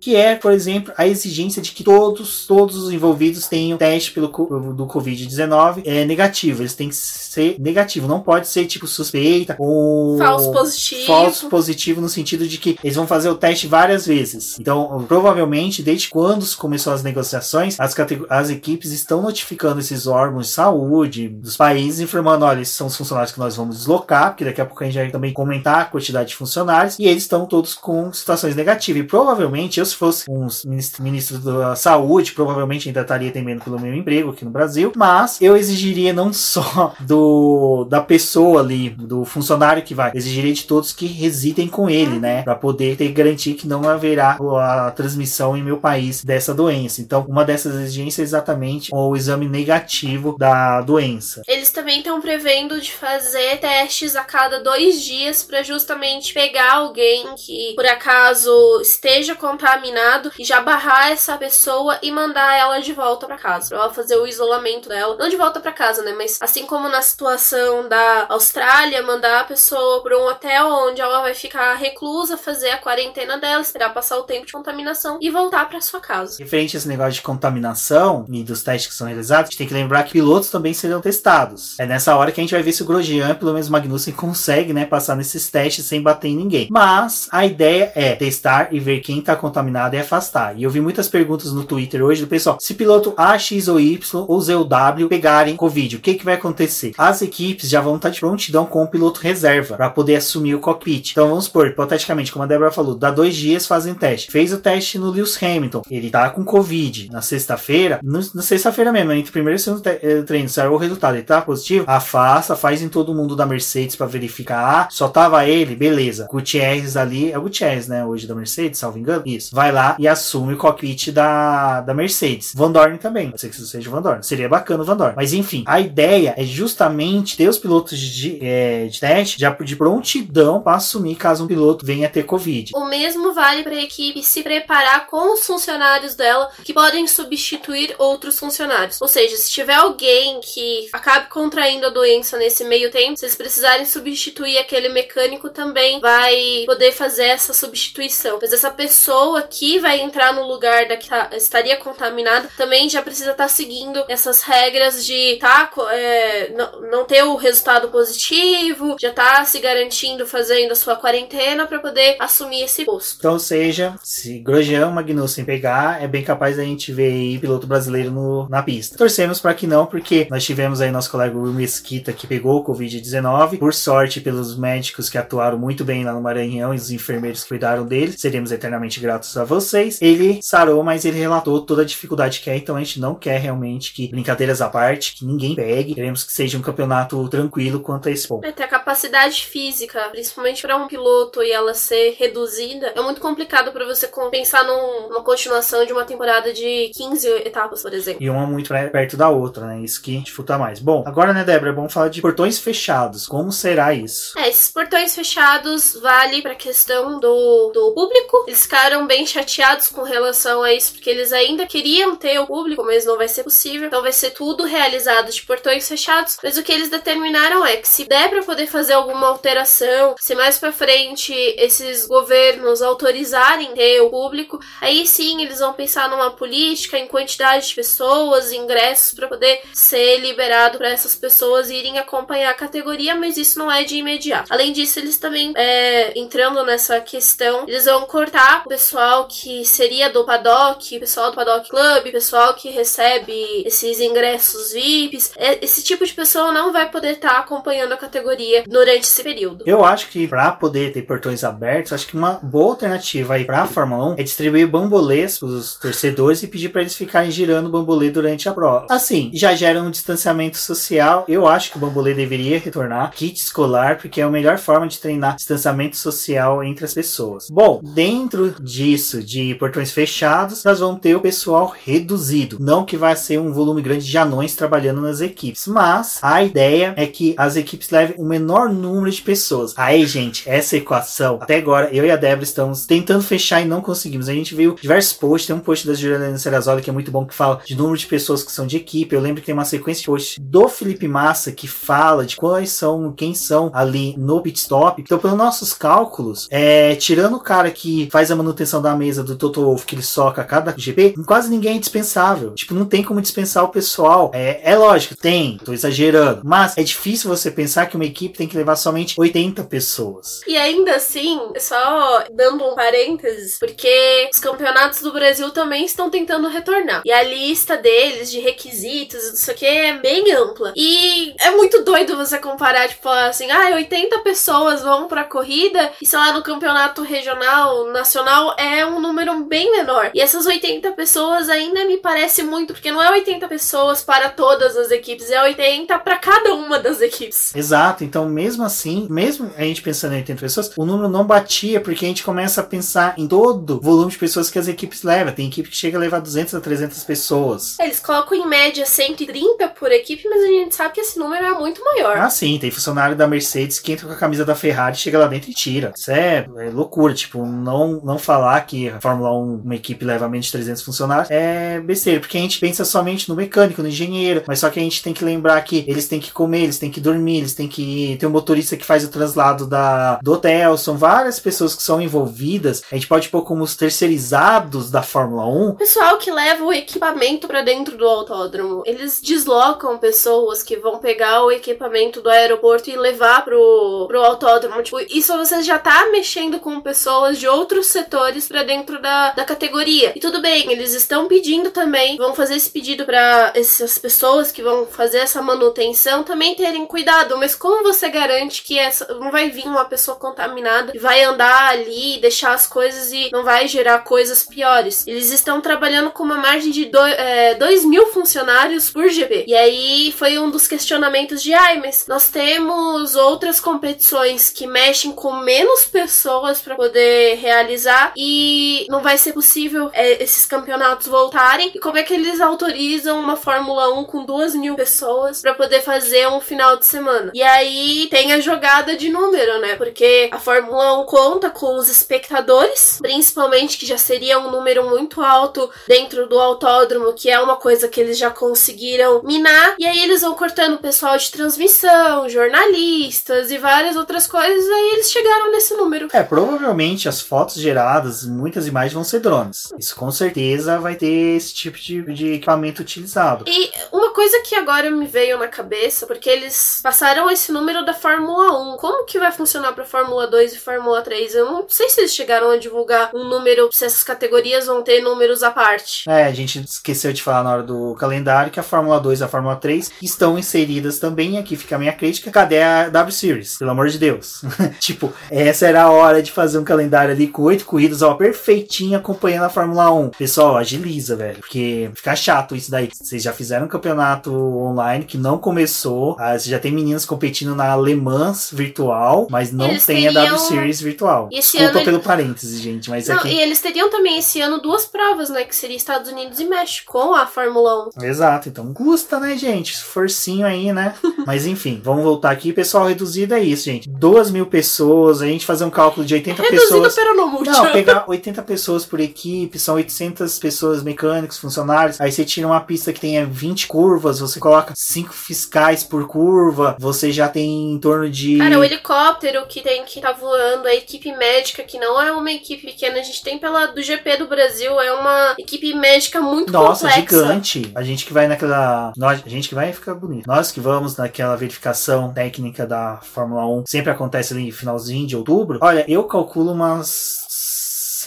[0.00, 4.28] que é, por exemplo, a exigência de que todos, todos os envolvidos tenham teste pelo
[4.28, 6.62] do Covid-19 é negativo.
[6.62, 11.06] Eles têm que ser negativo, não pode ser tipo suspeita ou falso positivo.
[11.06, 14.58] Falso positivo no sentido de que eles vão fazer o teste várias vezes.
[14.58, 17.94] Então, provavelmente, desde quando começou as negociações, as,
[18.28, 22.96] as equipes estão notificando esses órgãos de saúde dos países, informando: olha, esses são os
[22.96, 25.84] funcionários que nós vamos deslocar, porque daqui a pouco a gente vai também comentar a
[25.84, 29.02] quantidade de funcionários, e eles estão todos com situações negativas.
[29.02, 33.80] E provavelmente, eu se fosse um ministro, ministro da saúde, provavelmente ainda estaria temendo pelo
[33.80, 39.24] meu emprego aqui no Brasil, mas eu exigiria não só do da pessoa ali, do
[39.24, 43.54] funcionário que vai, exigiria de todos que residem com ele, né, para poder ter garantir
[43.54, 47.00] que não haverá a transmissão em meu país dessa doença.
[47.00, 51.42] Então, uma dessas exigências é exatamente o exame negativo da doença.
[51.46, 57.34] Eles também estão prevendo de fazer testes a cada dois dias para justamente pegar alguém
[57.36, 62.92] que por acaso esteja contaminado contaminado e já barrar essa pessoa e mandar ela de
[62.92, 65.16] volta para casa, pra ela fazer o isolamento dela.
[65.16, 66.12] Não de volta para casa, né?
[66.16, 71.22] Mas assim como na situação da Austrália, mandar a pessoa para um hotel onde ela
[71.22, 75.68] vai ficar reclusa, fazer a quarentena dela, esperar passar o tempo de contaminação e voltar
[75.68, 76.36] para sua casa.
[76.38, 79.68] Referente a esse negócio de contaminação e dos testes que são realizados, a gente tem
[79.68, 81.78] que lembrar que pilotos também serão testados.
[81.78, 84.72] É nessa hora que a gente vai ver se o Grosjean, pelo menos Magnussen, consegue,
[84.72, 86.68] né, passar nesses testes sem bater em ninguém.
[86.70, 90.56] Mas a ideia é testar e ver quem tá contaminado nada e afastar.
[90.56, 93.80] E eu vi muitas perguntas no Twitter hoje do pessoal: se piloto A, X ou
[93.80, 96.92] Y ou Z ou W pegarem Covid, o que, que vai acontecer?
[96.96, 100.60] As equipes já vão estar de prontidão com o piloto reserva para poder assumir o
[100.60, 101.12] cockpit.
[101.12, 104.30] Então vamos supor, hipoteticamente, como a Débora falou, dá dois dias fazem teste.
[104.30, 109.12] Fez o teste no Lewis Hamilton, ele tá com Covid na sexta-feira, na sexta-feira mesmo,
[109.12, 112.56] entre o primeiro e o segundo eh, treino, saiu o resultado, ele tá positivo, afasta,
[112.56, 114.58] faz em todo mundo da Mercedes para verificar.
[114.58, 116.26] Ah, só tava ele, beleza.
[116.30, 119.22] Gutierrez ali, é o Gutierrez, né, hoje da Mercedes, salvo engano.
[119.26, 119.54] Isso.
[119.58, 122.52] Vai lá e assume o cockpit da, da Mercedes.
[122.54, 123.30] Van Dorn também.
[123.30, 124.22] Pode ser que isso seja Van Dorn.
[124.22, 125.14] Seria bacana o Van Dorn.
[125.16, 129.74] Mas enfim, a ideia é justamente ter os pilotos de, é, de teste já de
[129.74, 132.70] prontidão para assumir caso um piloto venha ter Covid.
[132.72, 137.96] O mesmo vale para a equipe se preparar com os funcionários dela que podem substituir
[137.98, 139.00] outros funcionários.
[139.02, 143.34] Ou seja, se tiver alguém que acabe contraindo a doença nesse meio tempo, se eles
[143.34, 148.38] precisarem substituir aquele mecânico também vai poder fazer essa substituição.
[148.40, 153.02] Mas essa pessoa que vai entrar no lugar da que tá, estaria contaminada também já
[153.02, 158.96] precisa estar tá seguindo essas regras de tá, é, não, não ter o resultado positivo,
[159.00, 163.16] já tá se garantindo fazendo a sua quarentena para poder assumir esse posto.
[163.18, 168.10] Então, seja, se Grosjean Magnussen pegar, é bem capaz da gente ver aí piloto brasileiro
[168.10, 168.96] no, na pista.
[168.96, 172.64] Torcemos para que não, porque nós tivemos aí nosso colega Will Mesquita que pegou o
[172.64, 173.58] Covid-19.
[173.58, 177.48] Por sorte, pelos médicos que atuaram muito bem lá no Maranhão e os enfermeiros que
[177.48, 180.00] cuidaram dele, seremos eternamente gratos a vocês.
[180.00, 183.38] Ele sarou, mas ele relatou toda a dificuldade que é, então a gente não quer
[183.38, 185.94] realmente que, brincadeiras à parte, que ninguém pegue.
[185.94, 188.44] Queremos que seja um campeonato tranquilo quanto a esse ponto.
[188.44, 193.20] É, ter a capacidade física, principalmente para um piloto e ela ser reduzida, é muito
[193.20, 198.22] complicado para você pensar num, numa continuação de uma temporada de 15 etapas, por exemplo.
[198.22, 199.80] E uma muito perto da outra, né?
[199.80, 200.80] Isso que dificulta mais.
[200.80, 203.26] Bom, agora, né, Débora, é bom falar de portões fechados.
[203.26, 204.38] Como será isso?
[204.38, 208.44] É, esses portões fechados vale pra questão do, do público.
[208.46, 212.84] Eles ficaram bem chateados com relação a isso, porque eles ainda queriam ter o público,
[212.84, 213.86] mas não vai ser possível.
[213.86, 216.38] Então vai ser tudo realizado de portões fechados.
[216.42, 220.34] Mas o que eles determinaram é que se der para poder fazer alguma alteração, se
[220.34, 226.30] mais para frente esses governos autorizarem ter o público, aí sim eles vão pensar numa
[226.30, 232.50] política em quantidade de pessoas, ingressos para poder ser liberado para essas pessoas irem acompanhar
[232.50, 234.52] a categoria, mas isso não é de imediato.
[234.52, 240.10] Além disso, eles também é, entrando nessa questão, eles vão cortar o pessoal que seria
[240.10, 245.32] do paddock, pessoal do paddock club, pessoal que recebe esses ingressos VIPs.
[245.36, 249.22] É, esse tipo de pessoa não vai poder estar tá acompanhando a categoria durante esse
[249.22, 249.64] período.
[249.66, 253.62] Eu acho que para poder ter portões abertos, acho que uma boa alternativa aí para
[253.62, 257.66] a Fórmula 1 é distribuir bambolês para os torcedores e pedir para eles ficarem girando
[257.66, 258.86] o bambolê durante a prova.
[258.90, 261.24] Assim, já gera um distanciamento social.
[261.28, 264.98] Eu acho que o bambolê deveria retornar, kit escolar, porque é a melhor forma de
[264.98, 267.48] treinar distanciamento social entre as pessoas.
[267.50, 268.54] Bom, dentro
[268.98, 272.58] disso, de portões fechados, nós vamos ter o pessoal reduzido.
[272.60, 276.94] Não que vai ser um volume grande de anões trabalhando nas equipes, mas a ideia
[276.96, 279.72] é que as equipes levem o menor número de pessoas.
[279.76, 283.80] Aí, gente, essa equação, até agora, eu e a Débora estamos tentando fechar e não
[283.80, 284.28] conseguimos.
[284.28, 287.24] A gente viu diversos posts, tem um post da Juliana Serrazoli que é muito bom,
[287.24, 289.14] que fala de número de pessoas que são de equipe.
[289.14, 292.70] Eu lembro que tem uma sequência de posts do Felipe Massa que fala de quais
[292.70, 295.00] são, quem são ali no pit stop.
[295.00, 299.36] Então, pelos nossos cálculos, é, tirando o cara que faz a manutenção da mesa do
[299.36, 302.54] Toto Wolff, que ele soca cada GP, quase ninguém é dispensável.
[302.54, 304.30] Tipo, não tem como dispensar o pessoal.
[304.34, 306.42] É, é lógico, tem, tô exagerando.
[306.44, 310.40] Mas é difícil você pensar que uma equipe tem que levar somente 80 pessoas.
[310.46, 316.48] E ainda assim, só dando um parênteses, porque os campeonatos do Brasil também estão tentando
[316.48, 317.02] retornar.
[317.04, 320.72] E a lista deles de requisitos e não sei o que é bem ampla.
[320.76, 326.06] E é muito doido você comparar, tipo, assim, ah, 80 pessoas vão pra corrida e
[326.06, 330.10] sei lá, no campeonato regional, nacional, é um número bem menor.
[330.14, 334.76] E essas 80 pessoas ainda me parece muito, porque não é 80 pessoas para todas
[334.76, 337.54] as equipes, é 80 para cada uma das equipes.
[337.54, 341.80] Exato, então mesmo assim, mesmo a gente pensando em 80 pessoas, o número não batia,
[341.80, 345.02] porque a gente começa a pensar em todo o volume de pessoas que as equipes
[345.02, 345.32] levam.
[345.32, 347.78] Tem equipe que chega a levar 200 a 300 pessoas.
[347.78, 351.52] Eles colocam em média 130 por equipe, mas a gente sabe que esse número é
[351.52, 352.16] muito maior.
[352.16, 355.26] Ah, sim, tem funcionário da Mercedes que entra com a camisa da Ferrari, chega lá
[355.26, 355.92] dentro e tira.
[355.96, 360.28] Isso é, é loucura, tipo, não, não falar que a Fórmula 1, uma equipe leva
[360.28, 364.44] menos de 300 funcionários, é besteira, porque a gente pensa somente no mecânico, no engenheiro,
[364.46, 366.90] mas só que a gente tem que lembrar que eles têm que comer, eles têm
[366.90, 370.76] que dormir, eles têm que ter um motorista que faz o translado da, do hotel,
[370.76, 375.46] são várias pessoas que são envolvidas, a gente pode pôr como os terceirizados da Fórmula
[375.46, 375.76] 1.
[375.76, 381.44] Pessoal que leva o equipamento para dentro do autódromo, eles deslocam pessoas que vão pegar
[381.44, 384.82] o equipamento do aeroporto e levar pro, pro autódromo.
[384.82, 389.44] Tipo, isso você já tá mexendo com pessoas de outros setores para dentro da, da
[389.44, 390.12] categoria.
[390.16, 394.62] E tudo bem, eles estão pedindo também, vão fazer esse pedido para essas pessoas que
[394.62, 397.36] vão fazer essa manutenção também terem cuidado.
[397.36, 401.68] Mas como você garante que essa não vai vir uma pessoa contaminada e vai andar
[401.68, 405.06] ali, deixar as coisas e não vai gerar coisas piores?
[405.06, 409.44] Eles estão trabalhando com uma margem de 2 é, mil funcionários por GP.
[409.46, 415.12] E aí foi um dos questionamentos de, ai, mas nós temos outras competições que mexem
[415.12, 418.47] com menos pessoas para poder realizar e
[418.88, 421.72] não vai ser possível é, esses campeonatos voltarem.
[421.74, 425.82] E como é que eles autorizam uma Fórmula 1 com duas mil pessoas para poder
[425.82, 427.30] fazer um final de semana?
[427.34, 429.76] E aí tem a jogada de número, né?
[429.76, 435.20] Porque a Fórmula 1 conta com os espectadores, principalmente que já seria um número muito
[435.22, 439.74] alto dentro do autódromo, que é uma coisa que eles já conseguiram minar.
[439.78, 444.68] E aí eles vão cortando o pessoal de transmissão, jornalistas e várias outras coisas.
[444.68, 446.08] Aí eles chegaram nesse número.
[446.12, 449.72] É, provavelmente as fotos geradas, muitas imagens vão ser drones.
[449.78, 453.44] Isso com certeza vai ter esse tipo de, de equipamento utilizado.
[453.46, 457.92] E uma coisa que agora me veio na cabeça, porque eles passaram esse número da
[457.94, 458.76] Fórmula 1.
[458.76, 461.34] Como que vai funcionar para Fórmula 2 e Fórmula 3?
[461.34, 465.00] Eu não sei se eles chegaram a divulgar um número, se essas categorias vão ter
[465.00, 466.08] números à parte.
[466.08, 469.24] É, a gente esqueceu de falar na hora do calendário que a Fórmula 2 e
[469.24, 471.38] a Fórmula 3 estão inseridas também.
[471.38, 472.30] Aqui fica a minha crítica.
[472.30, 473.58] Cadê a W Series?
[473.58, 474.42] Pelo amor de Deus.
[474.78, 478.02] tipo, essa era a hora de fazer um calendário ali com oito corridas.
[478.02, 480.10] Ó, perfeitinho acompanhando a Fórmula 1.
[480.10, 482.88] Pessoal, agiliza, velho, porque fica chato isso daí.
[482.92, 487.54] Vocês já fizeram um campeonato online que não começou, ah, você já tem meninas competindo
[487.54, 491.28] na Alemãs virtual, mas não Eles tem a teriam- W Series virtual.
[491.32, 493.28] Esse Desculpa ano pelo parênteses, gente, mas é Não, que...
[493.28, 495.44] e eles teriam também esse ano duas provas, né?
[495.44, 498.04] Que seria Estados Unidos e México, com a Fórmula 1.
[498.04, 499.76] Exato, então custa, né, gente?
[499.76, 500.94] Forcinho aí, né?
[501.26, 502.52] Mas enfim, vamos voltar aqui.
[502.52, 503.88] Pessoal, reduzido é isso, gente.
[503.88, 507.16] Duas mil pessoas, a gente fazer um cálculo de 80 Reduzido pessoas.
[507.16, 507.50] no mucho.
[507.50, 512.00] Não, pegar 80 pessoas por equipe, são 800 pessoas mecânicos, funcionários.
[512.00, 516.76] Aí você tira uma pista que tenha 20 curvas, você coloca 5 fiscais por curva,
[516.78, 518.38] você já tem em torno de.
[518.38, 522.30] Cara, o helicóptero que tem que tá voando, a equipe médica, que não é uma
[522.30, 526.52] equipe pequena, a gente tem pela do GP do Brasil, é uma equipe médica muito
[526.52, 527.16] Nossa, complexa.
[527.16, 527.70] gigante.
[527.74, 528.92] A gente que vai naquela.
[528.96, 530.26] Nós, a gente que vai ficar bonito.
[530.26, 535.16] Nós que vamos naquela verificação técnica da Fórmula 1, sempre acontece ali no finalzinho de
[535.16, 535.58] outubro.
[535.62, 537.27] Olha, eu calculo umas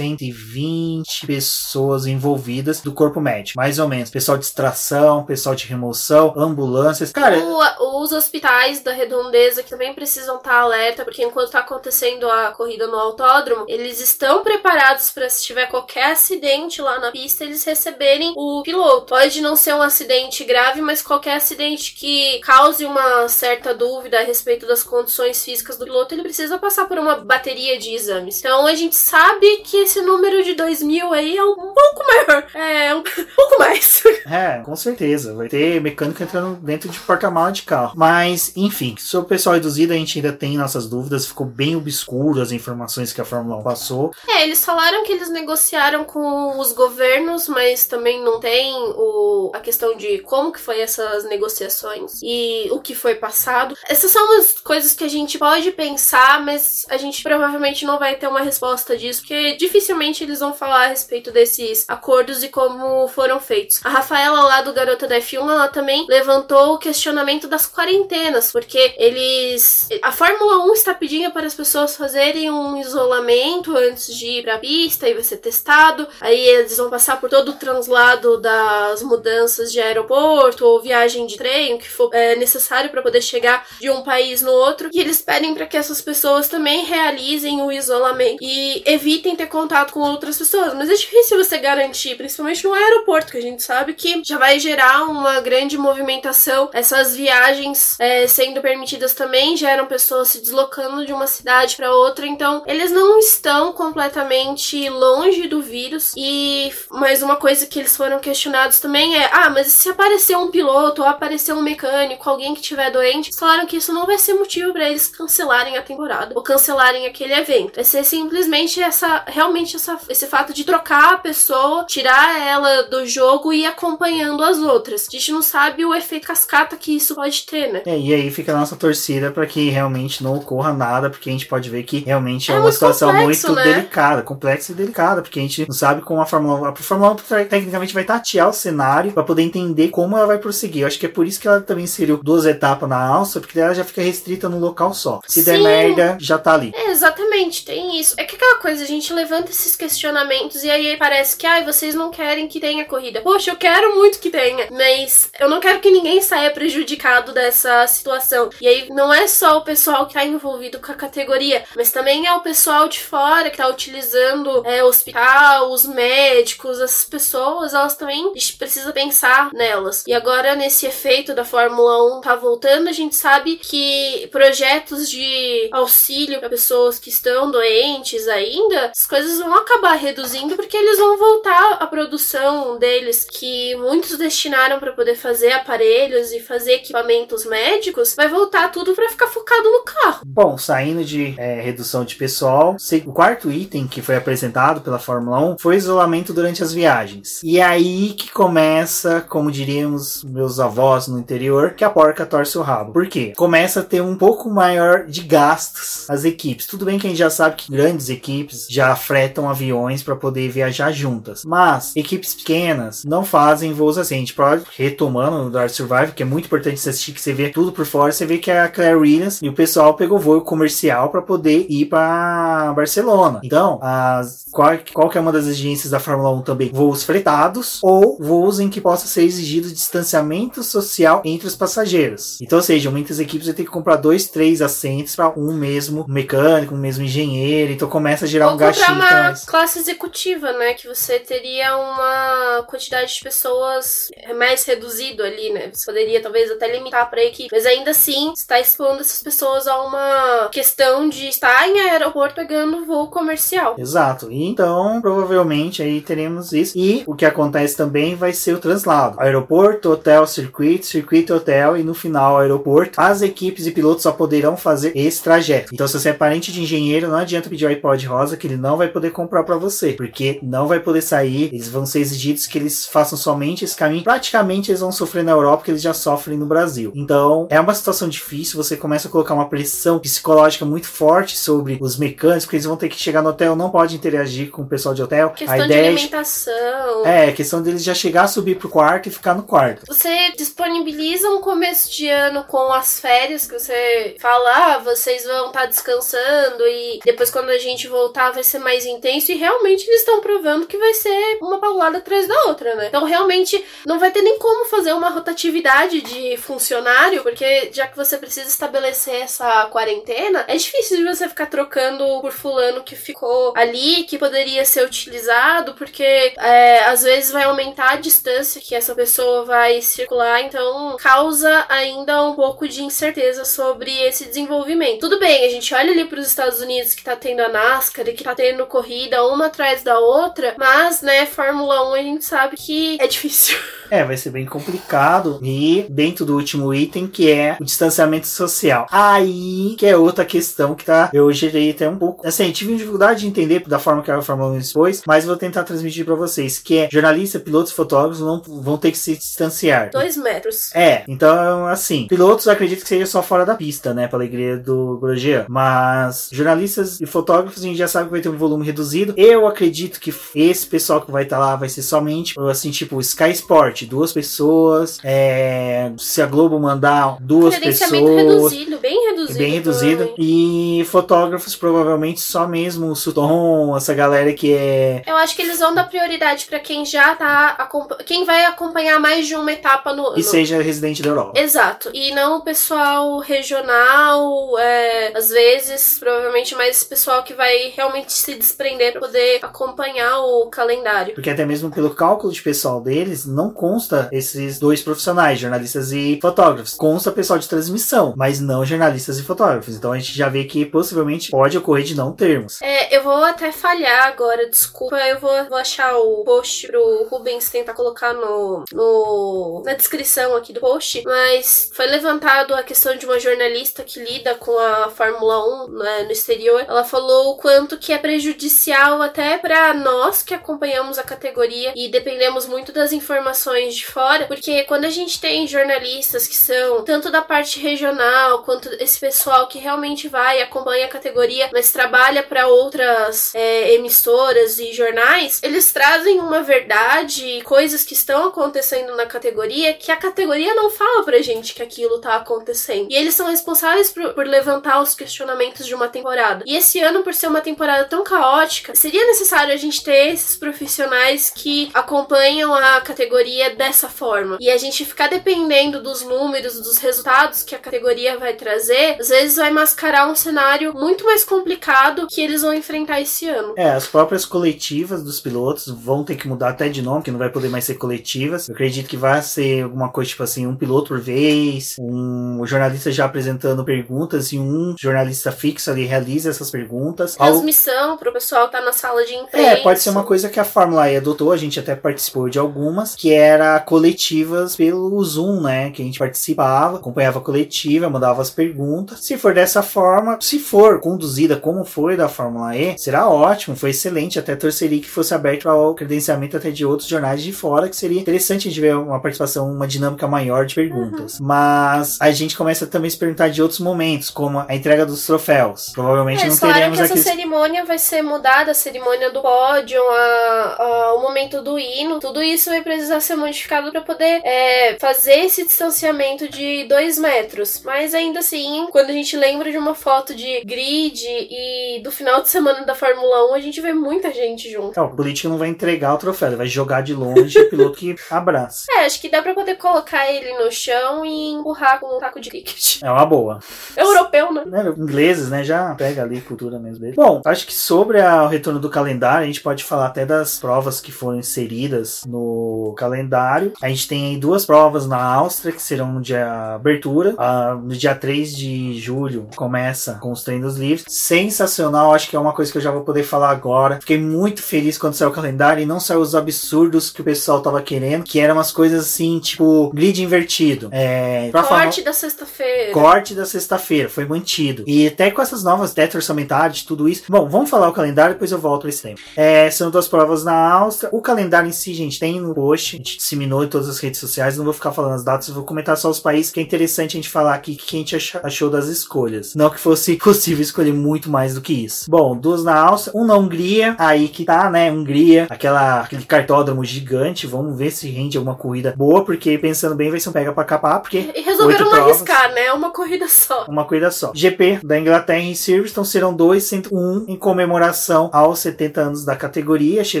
[0.00, 4.10] 120 pessoas envolvidas do corpo médico, mais ou menos.
[4.10, 7.12] Pessoal de extração, pessoal de remoção, ambulâncias.
[7.12, 12.28] Cara, O- os hospitais da redondeza que também precisam estar alerta, porque enquanto tá acontecendo
[12.28, 17.44] a corrida no autódromo, eles estão preparados para se tiver qualquer acidente lá na pista,
[17.44, 19.06] eles receberem o piloto.
[19.06, 24.24] Pode não ser um acidente grave, mas qualquer acidente que cause uma certa dúvida a
[24.24, 28.38] respeito das condições físicas do piloto, ele precisa passar por uma bateria de exames.
[28.38, 32.46] Então a gente sabe que esse número de 2 mil aí é um pouco maior.
[32.54, 34.02] É, um pouco mais.
[34.30, 35.34] É, com certeza.
[35.34, 37.94] Vai ter mecânico entrando dentro de porta-mala de carro.
[37.96, 41.26] Mas, enfim, sobre o pessoal reduzido, a gente ainda tem nossas dúvidas.
[41.26, 44.12] Ficou bem obscuro as informações que a Fórmula 1 passou.
[44.28, 49.58] É, eles falaram que eles negociaram com os governos, mas também não tem o, a
[49.58, 53.76] questão de como que foi essas negociações e o que foi passado.
[53.88, 58.14] Essas são as coisas que a gente pode pensar, mas a gente provavelmente não vai
[58.14, 63.06] ter uma resposta disso, porque dificilmente eles vão falar a respeito desses acordos e como
[63.08, 63.80] foram feitos.
[63.84, 68.94] A Rafaela lá do Garota da F1, ela também levantou o questionamento das quarentenas, porque
[68.98, 69.88] eles...
[70.02, 74.58] A Fórmula 1 está pedindo para as pessoas fazerem um isolamento antes de ir pra
[74.58, 76.08] pista e ser testado.
[76.20, 81.36] Aí eles vão passar por todo o translado das mudanças de aeroporto ou viagem de
[81.36, 84.90] trem, o que for é, necessário para poder chegar de um país no outro.
[84.92, 89.92] E eles pedem para que essas pessoas também realizem o isolamento e evitem ter contato
[89.92, 90.74] com outras pessoas.
[90.74, 94.58] Mas é difícil você garantir, principalmente no aeroporto, que a gente sabe que já vai
[94.58, 96.70] gerar uma grande movimentação.
[96.72, 102.26] Essas viagens é, sendo permitidas também geram pessoas se deslocando de uma cidade para outra.
[102.26, 106.12] Então, eles não estão completamente longe do vírus.
[106.16, 110.50] E mais uma coisa que eles foram questionados também é: ah, mas se aparecer um
[110.50, 114.34] piloto ou aparecer um mecânico, alguém que tiver doente, falaram que isso não vai ser
[114.34, 117.76] motivo para eles cancelarem a temporada ou cancelarem aquele evento.
[117.76, 123.06] Vai ser simplesmente essa, realmente essa, esse fato de trocar a pessoa, tirar ela do
[123.06, 125.06] jogo e ir acompanhando as outras.
[125.08, 127.82] A gente não sabe o efeito cascata que isso pode ter, né?
[127.86, 131.32] É, e aí fica a nossa torcida para que realmente não ocorra nada, porque a
[131.32, 133.72] gente pode ver que realmente é, É uma situação complexo, muito né?
[133.74, 136.64] delicada, complexa e delicada, porque a gente não sabe como a Fórmula 1.
[136.66, 140.38] A Fórmula 1 te- tecnicamente vai tatear o cenário para poder entender como ela vai
[140.38, 140.82] prosseguir.
[140.82, 143.58] Eu acho que é por isso que ela também inseriu duas etapas na alça, porque
[143.58, 145.20] ela já fica restrita num local só.
[145.26, 145.62] Se der Sim.
[145.64, 146.72] merda, já tá ali.
[146.74, 148.14] É, exatamente, tem isso.
[148.16, 149.12] É que aquela coisa, a gente
[149.48, 153.20] esses questionamentos e aí parece que, ai, vocês não querem que tenha corrida.
[153.20, 157.86] Poxa, eu quero muito que tenha, mas eu não quero que ninguém saia prejudicado dessa
[157.86, 158.50] situação.
[158.60, 162.26] E aí não é só o pessoal que tá envolvido com a categoria, mas também
[162.26, 167.74] é o pessoal de fora que tá utilizando é, o hospital, os médicos, essas pessoas,
[167.74, 170.04] elas também a gente precisa pensar nelas.
[170.06, 175.68] E agora, nesse efeito da Fórmula 1 tá voltando, a gente sabe que projetos de
[175.72, 181.18] auxílio para pessoas que estão doentes ainda, as coisas vão acabar reduzindo porque eles vão
[181.18, 188.14] voltar a produção deles, que muitos destinaram para poder fazer aparelhos e fazer equipamentos médicos,
[188.14, 190.20] vai voltar tudo para ficar focado no carro.
[190.26, 195.40] Bom, saindo de é, redução de pessoal, o quarto item que foi apresentado pela Fórmula
[195.40, 197.40] 1 foi isolamento durante as viagens.
[197.42, 202.56] E é aí que começa, como diríamos meus avós no interior, que a porca torce
[202.58, 202.92] o rabo.
[202.92, 203.32] Por quê?
[203.36, 206.66] Começa a ter um pouco maior de gastos as equipes.
[206.66, 210.48] Tudo bem que a gente já sabe que grandes equipes já fretam aviões para poder
[210.48, 214.14] viajar juntas, mas equipes pequenas não fazem voos assim.
[214.14, 217.34] A gente pode, retomando o Dark Survival, que é muito importante você assistir, que você
[217.34, 220.40] vê tudo por fora, você vê que a Claire Williams e o pessoal pegou voo
[220.40, 223.40] comercial para poder ir para Barcelona.
[223.44, 226.70] Então, as, qual, qual que é uma das exigências da Fórmula 1 também?
[226.72, 232.38] Voos fretados ou voos em que possa ser exigido distanciamento social entre os passageiros.
[232.40, 236.06] Então, ou seja, muitas equipes vão ter que comprar dois, três assentos para um mesmo
[236.08, 237.70] mecânico, um mesmo engenheiro.
[237.70, 239.09] Então começa a gerar Ou um gastinho.
[239.10, 239.44] Uma mais.
[239.44, 240.74] classe executiva, né?
[240.74, 245.70] Que você teria uma quantidade de pessoas mais reduzido ali, né?
[245.72, 247.48] Você poderia talvez até limitar pra equipe.
[247.52, 252.84] Mas ainda assim, está expondo essas pessoas a uma questão de estar em aeroporto pegando
[252.86, 253.76] voo comercial.
[253.78, 254.28] Exato.
[254.30, 256.76] Então, provavelmente aí teremos isso.
[256.76, 259.20] E o que acontece também vai ser o translado.
[259.20, 263.00] Aeroporto, hotel, circuito, circuito, hotel e no final aeroporto.
[263.00, 265.72] As equipes e pilotos só poderão fazer esse trajeto.
[265.72, 268.56] Então, se você é parente de engenheiro, não adianta pedir o iPod rosa que ele
[268.56, 271.44] não vai poder comprar para você, porque não vai poder sair.
[271.52, 274.04] Eles vão ser exigidos que eles façam somente esse caminho.
[274.04, 276.92] Praticamente eles vão sofrer na Europa, porque eles já sofrem no Brasil.
[276.94, 278.62] Então, é uma situação difícil.
[278.62, 282.76] Você começa a colocar uma pressão psicológica muito forte sobre os mecânicos, porque eles vão
[282.76, 285.30] ter que chegar no hotel, não pode interagir com o pessoal de hotel.
[285.30, 287.06] Questão a de ideia é alimentação.
[287.06, 289.86] é, questão deles já chegar, subir pro quarto e ficar no quarto.
[289.86, 295.46] Você disponibiliza um começo de ano com as férias que você fala, ah, vocês vão
[295.46, 300.00] estar descansando e depois quando a gente voltar vai ser mais intenso e realmente eles
[300.00, 302.86] estão provando que vai ser uma paulada atrás da outra, né?
[302.88, 307.96] Então realmente não vai ter nem como fazer uma rotatividade de funcionário, porque já que
[307.96, 313.52] você precisa estabelecer essa quarentena, é difícil de você ficar trocando por fulano que ficou
[313.56, 316.02] ali, que poderia ser utilizado, porque
[316.38, 322.22] é, às vezes vai aumentar a distância que essa pessoa vai circular, então causa ainda
[322.22, 325.00] um pouco de incerteza sobre esse desenvolvimento.
[325.00, 328.08] Tudo bem, a gente olha ali para os Estados Unidos que tá tendo a NASCAR
[328.08, 332.24] e que tá tendo corrida uma atrás da outra, mas, né, Fórmula 1 a gente
[332.24, 333.58] sabe que é difícil.
[333.90, 335.40] É, vai ser bem complicado.
[335.42, 338.86] E dentro do último item, que é o distanciamento social.
[338.88, 341.10] Aí que é outra questão que tá.
[341.12, 342.24] Eu gerei até um pouco.
[342.24, 345.64] Assim, tive dificuldade de entender da forma que a Fórmula 1 expôs, mas vou tentar
[345.64, 346.60] transmitir para vocês.
[346.60, 349.90] Que é jornalistas, pilotos, fotógrafos não vão ter que se distanciar.
[349.90, 350.72] Dois metros.
[350.72, 354.98] É, então, assim, pilotos acredito que seja só fora da pista, né, pra alegria do
[355.00, 355.46] Grosjean.
[355.48, 359.14] Mas jornalistas e fotógrafos a gente já sabe que vai ter um volume reduzido.
[359.16, 363.30] Eu acredito que esse pessoal que vai estar lá vai ser somente, assim, tipo, Sky
[363.30, 364.98] Sport, duas pessoas.
[365.04, 367.90] É, se a Globo mandar duas pessoas.
[367.90, 369.38] reduzido, bem reduzido.
[369.38, 370.14] Bem reduzido.
[370.18, 375.02] E fotógrafos, provavelmente só mesmo o Sutton, essa galera que é.
[375.06, 377.68] Eu acho que eles vão dar prioridade pra quem já tá.
[378.06, 380.14] Quem vai acompanhar mais de uma etapa no.
[380.14, 381.38] E no- seja residente da Europa.
[381.38, 381.90] Exato.
[381.94, 384.89] E não o pessoal regional, é,
[385.20, 390.46] às vezes, provavelmente mais esse pessoal que vai realmente se desprender pra poder acompanhar o
[390.46, 391.14] calendário.
[391.14, 396.18] Porque até mesmo pelo cálculo de pessoal deles, não consta esses dois profissionais, jornalistas e
[396.22, 396.74] fotógrafos.
[396.74, 399.76] Consta pessoal de transmissão, mas não jornalistas e fotógrafos.
[399.76, 402.60] Então a gente já vê que possivelmente pode ocorrer de não termos.
[402.62, 404.96] É, eu vou até falhar agora, desculpa.
[404.96, 410.54] Eu vou, vou achar o post pro Rubens tentar colocar no, no na descrição aqui
[410.54, 411.02] do post.
[411.04, 416.02] Mas foi levantado a questão de uma jornalista que lida com a Fórmula 1 né,
[416.04, 416.64] no exterior.
[416.66, 421.88] Ela falou o quanto que é prejudicial até pra nós que acompanhamos a categoria e
[421.88, 427.10] dependemos muito das informações de fora, porque quando a gente tem jornalistas que são tanto
[427.10, 432.22] da parte regional quanto esse pessoal que realmente vai e acompanha a categoria, mas trabalha
[432.22, 439.06] para outras é, emissoras e jornais, eles trazem uma verdade coisas que estão acontecendo na
[439.06, 442.88] categoria que a categoria não fala pra gente que aquilo tá acontecendo.
[442.90, 446.44] E eles são responsáveis por, por levantar os questionamentos de uma temporada.
[446.46, 450.36] E esse ano, por ser uma temporada tão caótica, seria necessário a gente ter esses
[450.36, 454.36] profissionais que acompanham a categoria dessa forma.
[454.38, 459.08] E a gente ficar dependendo dos números, dos resultados que a categoria vai trazer, às
[459.08, 463.54] vezes vai mascarar um cenário muito mais complicado que eles vão enfrentar esse ano.
[463.56, 467.18] É, as próprias coletivas dos pilotos vão ter que mudar até de nome, que não
[467.18, 468.48] vai poder mais ser coletivas.
[468.48, 472.92] Eu acredito que vai ser alguma coisa tipo assim, um piloto por vez, um jornalista
[472.92, 474.89] já apresentando perguntas e um jornalista
[475.32, 477.16] fixo ali realiza essas perguntas.
[477.16, 479.50] Transmissão pro pessoal que tá na sala de imprensa.
[479.50, 482.38] É, pode ser uma coisa que a Fórmula E adotou, a gente até participou de
[482.38, 485.70] algumas, que era coletivas pelo Zoom, né?
[485.70, 489.04] Que a gente participava, acompanhava a coletiva, mandava as perguntas.
[489.04, 493.70] Se for dessa forma, se for conduzida como foi da Fórmula E, será ótimo, foi
[493.70, 494.18] excelente.
[494.18, 498.00] Até torceria que fosse aberto ao credenciamento até de outros jornais de fora, que seria
[498.00, 501.18] interessante a gente ver uma participação, uma dinâmica maior de perguntas.
[501.20, 505.04] Mas a gente começa também a se perguntar de outros momentos, como a entrega dos
[505.06, 505.70] troféus.
[505.72, 510.56] Provavelmente É, não teremos que essa cerimônia vai ser mudada, a cerimônia do pódio, a,
[510.58, 515.20] a- o momento do hino, tudo isso vai precisar ser modificado para poder é, fazer
[515.24, 517.62] esse distanciamento de dois metros.
[517.64, 522.22] Mas ainda assim, quando a gente lembra de uma foto de grid e do final
[522.22, 524.78] de semana da Fórmula 1, a gente vê muita gente junto.
[524.78, 527.76] É, o político não vai entregar o troféu, ele vai jogar de longe o piloto
[527.78, 528.66] que abraça.
[528.70, 532.20] É, acho que dá pra poder colocar ele no chão e empurrar com um taco
[532.20, 532.82] de cricket.
[532.82, 533.38] É uma boa.
[533.76, 534.42] Europeu, né?
[534.46, 536.94] né, ingleses, né, já pega ali a cultura mesmo dele.
[536.96, 540.38] Bom, acho que sobre a, o retorno do calendário, a gente pode falar até das
[540.38, 543.52] provas que foram inseridas no calendário.
[543.62, 547.14] A gente tem aí duas provas na Áustria, que serão no dia abertura.
[547.18, 550.84] Ah, no dia 3 de julho começa com os treinos livres.
[550.88, 553.78] Sensacional, acho que é uma coisa que eu já vou poder falar agora.
[553.80, 557.40] Fiquei muito feliz quando saiu o calendário e não saiu os absurdos que o pessoal
[557.40, 560.68] tava querendo, que eram umas coisas assim, tipo, grid invertido.
[560.72, 562.72] É, pra falar- Corte da sexta-feira.
[562.72, 564.49] corte da sexta-feira, foi mantido.
[564.66, 567.04] E até com essas novas teto orçamentárias, tudo isso.
[567.08, 568.96] Bom, vamos falar o calendário, depois eu volto esse tema.
[569.16, 570.90] É, são duas provas na Áustria.
[570.92, 572.76] O calendário em si, gente, tem no post.
[572.76, 574.36] A gente disseminou em todas as redes sociais.
[574.36, 577.00] Não vou ficar falando as datas, vou comentar só os países, que é interessante a
[577.00, 579.34] gente falar aqui o que a gente achou das escolhas.
[579.34, 581.90] Não que fosse possível escolher muito mais do que isso.
[581.90, 584.70] Bom, duas na Áustria, um na Hungria, aí que tá, né?
[584.70, 587.26] Hungria, aquela, aquele cartódromo gigante.
[587.26, 590.44] Vamos ver se rende alguma corrida boa, porque pensando bem, vai ser um pega pra
[590.44, 592.52] capar, porque E resolveram não arriscar, né?
[592.52, 593.44] Uma corrida só.
[593.48, 594.12] uma corrida só.
[594.14, 599.14] GP da Inglaterra em Silverstone serão dois, sendo um em comemoração aos 70 anos da
[599.14, 599.82] categoria.
[599.82, 600.00] Achei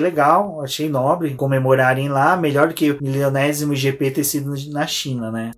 [0.00, 2.36] legal, achei nobre comemorarem lá.
[2.36, 5.52] Melhor do que o milionésimo GP ter sido na China, né?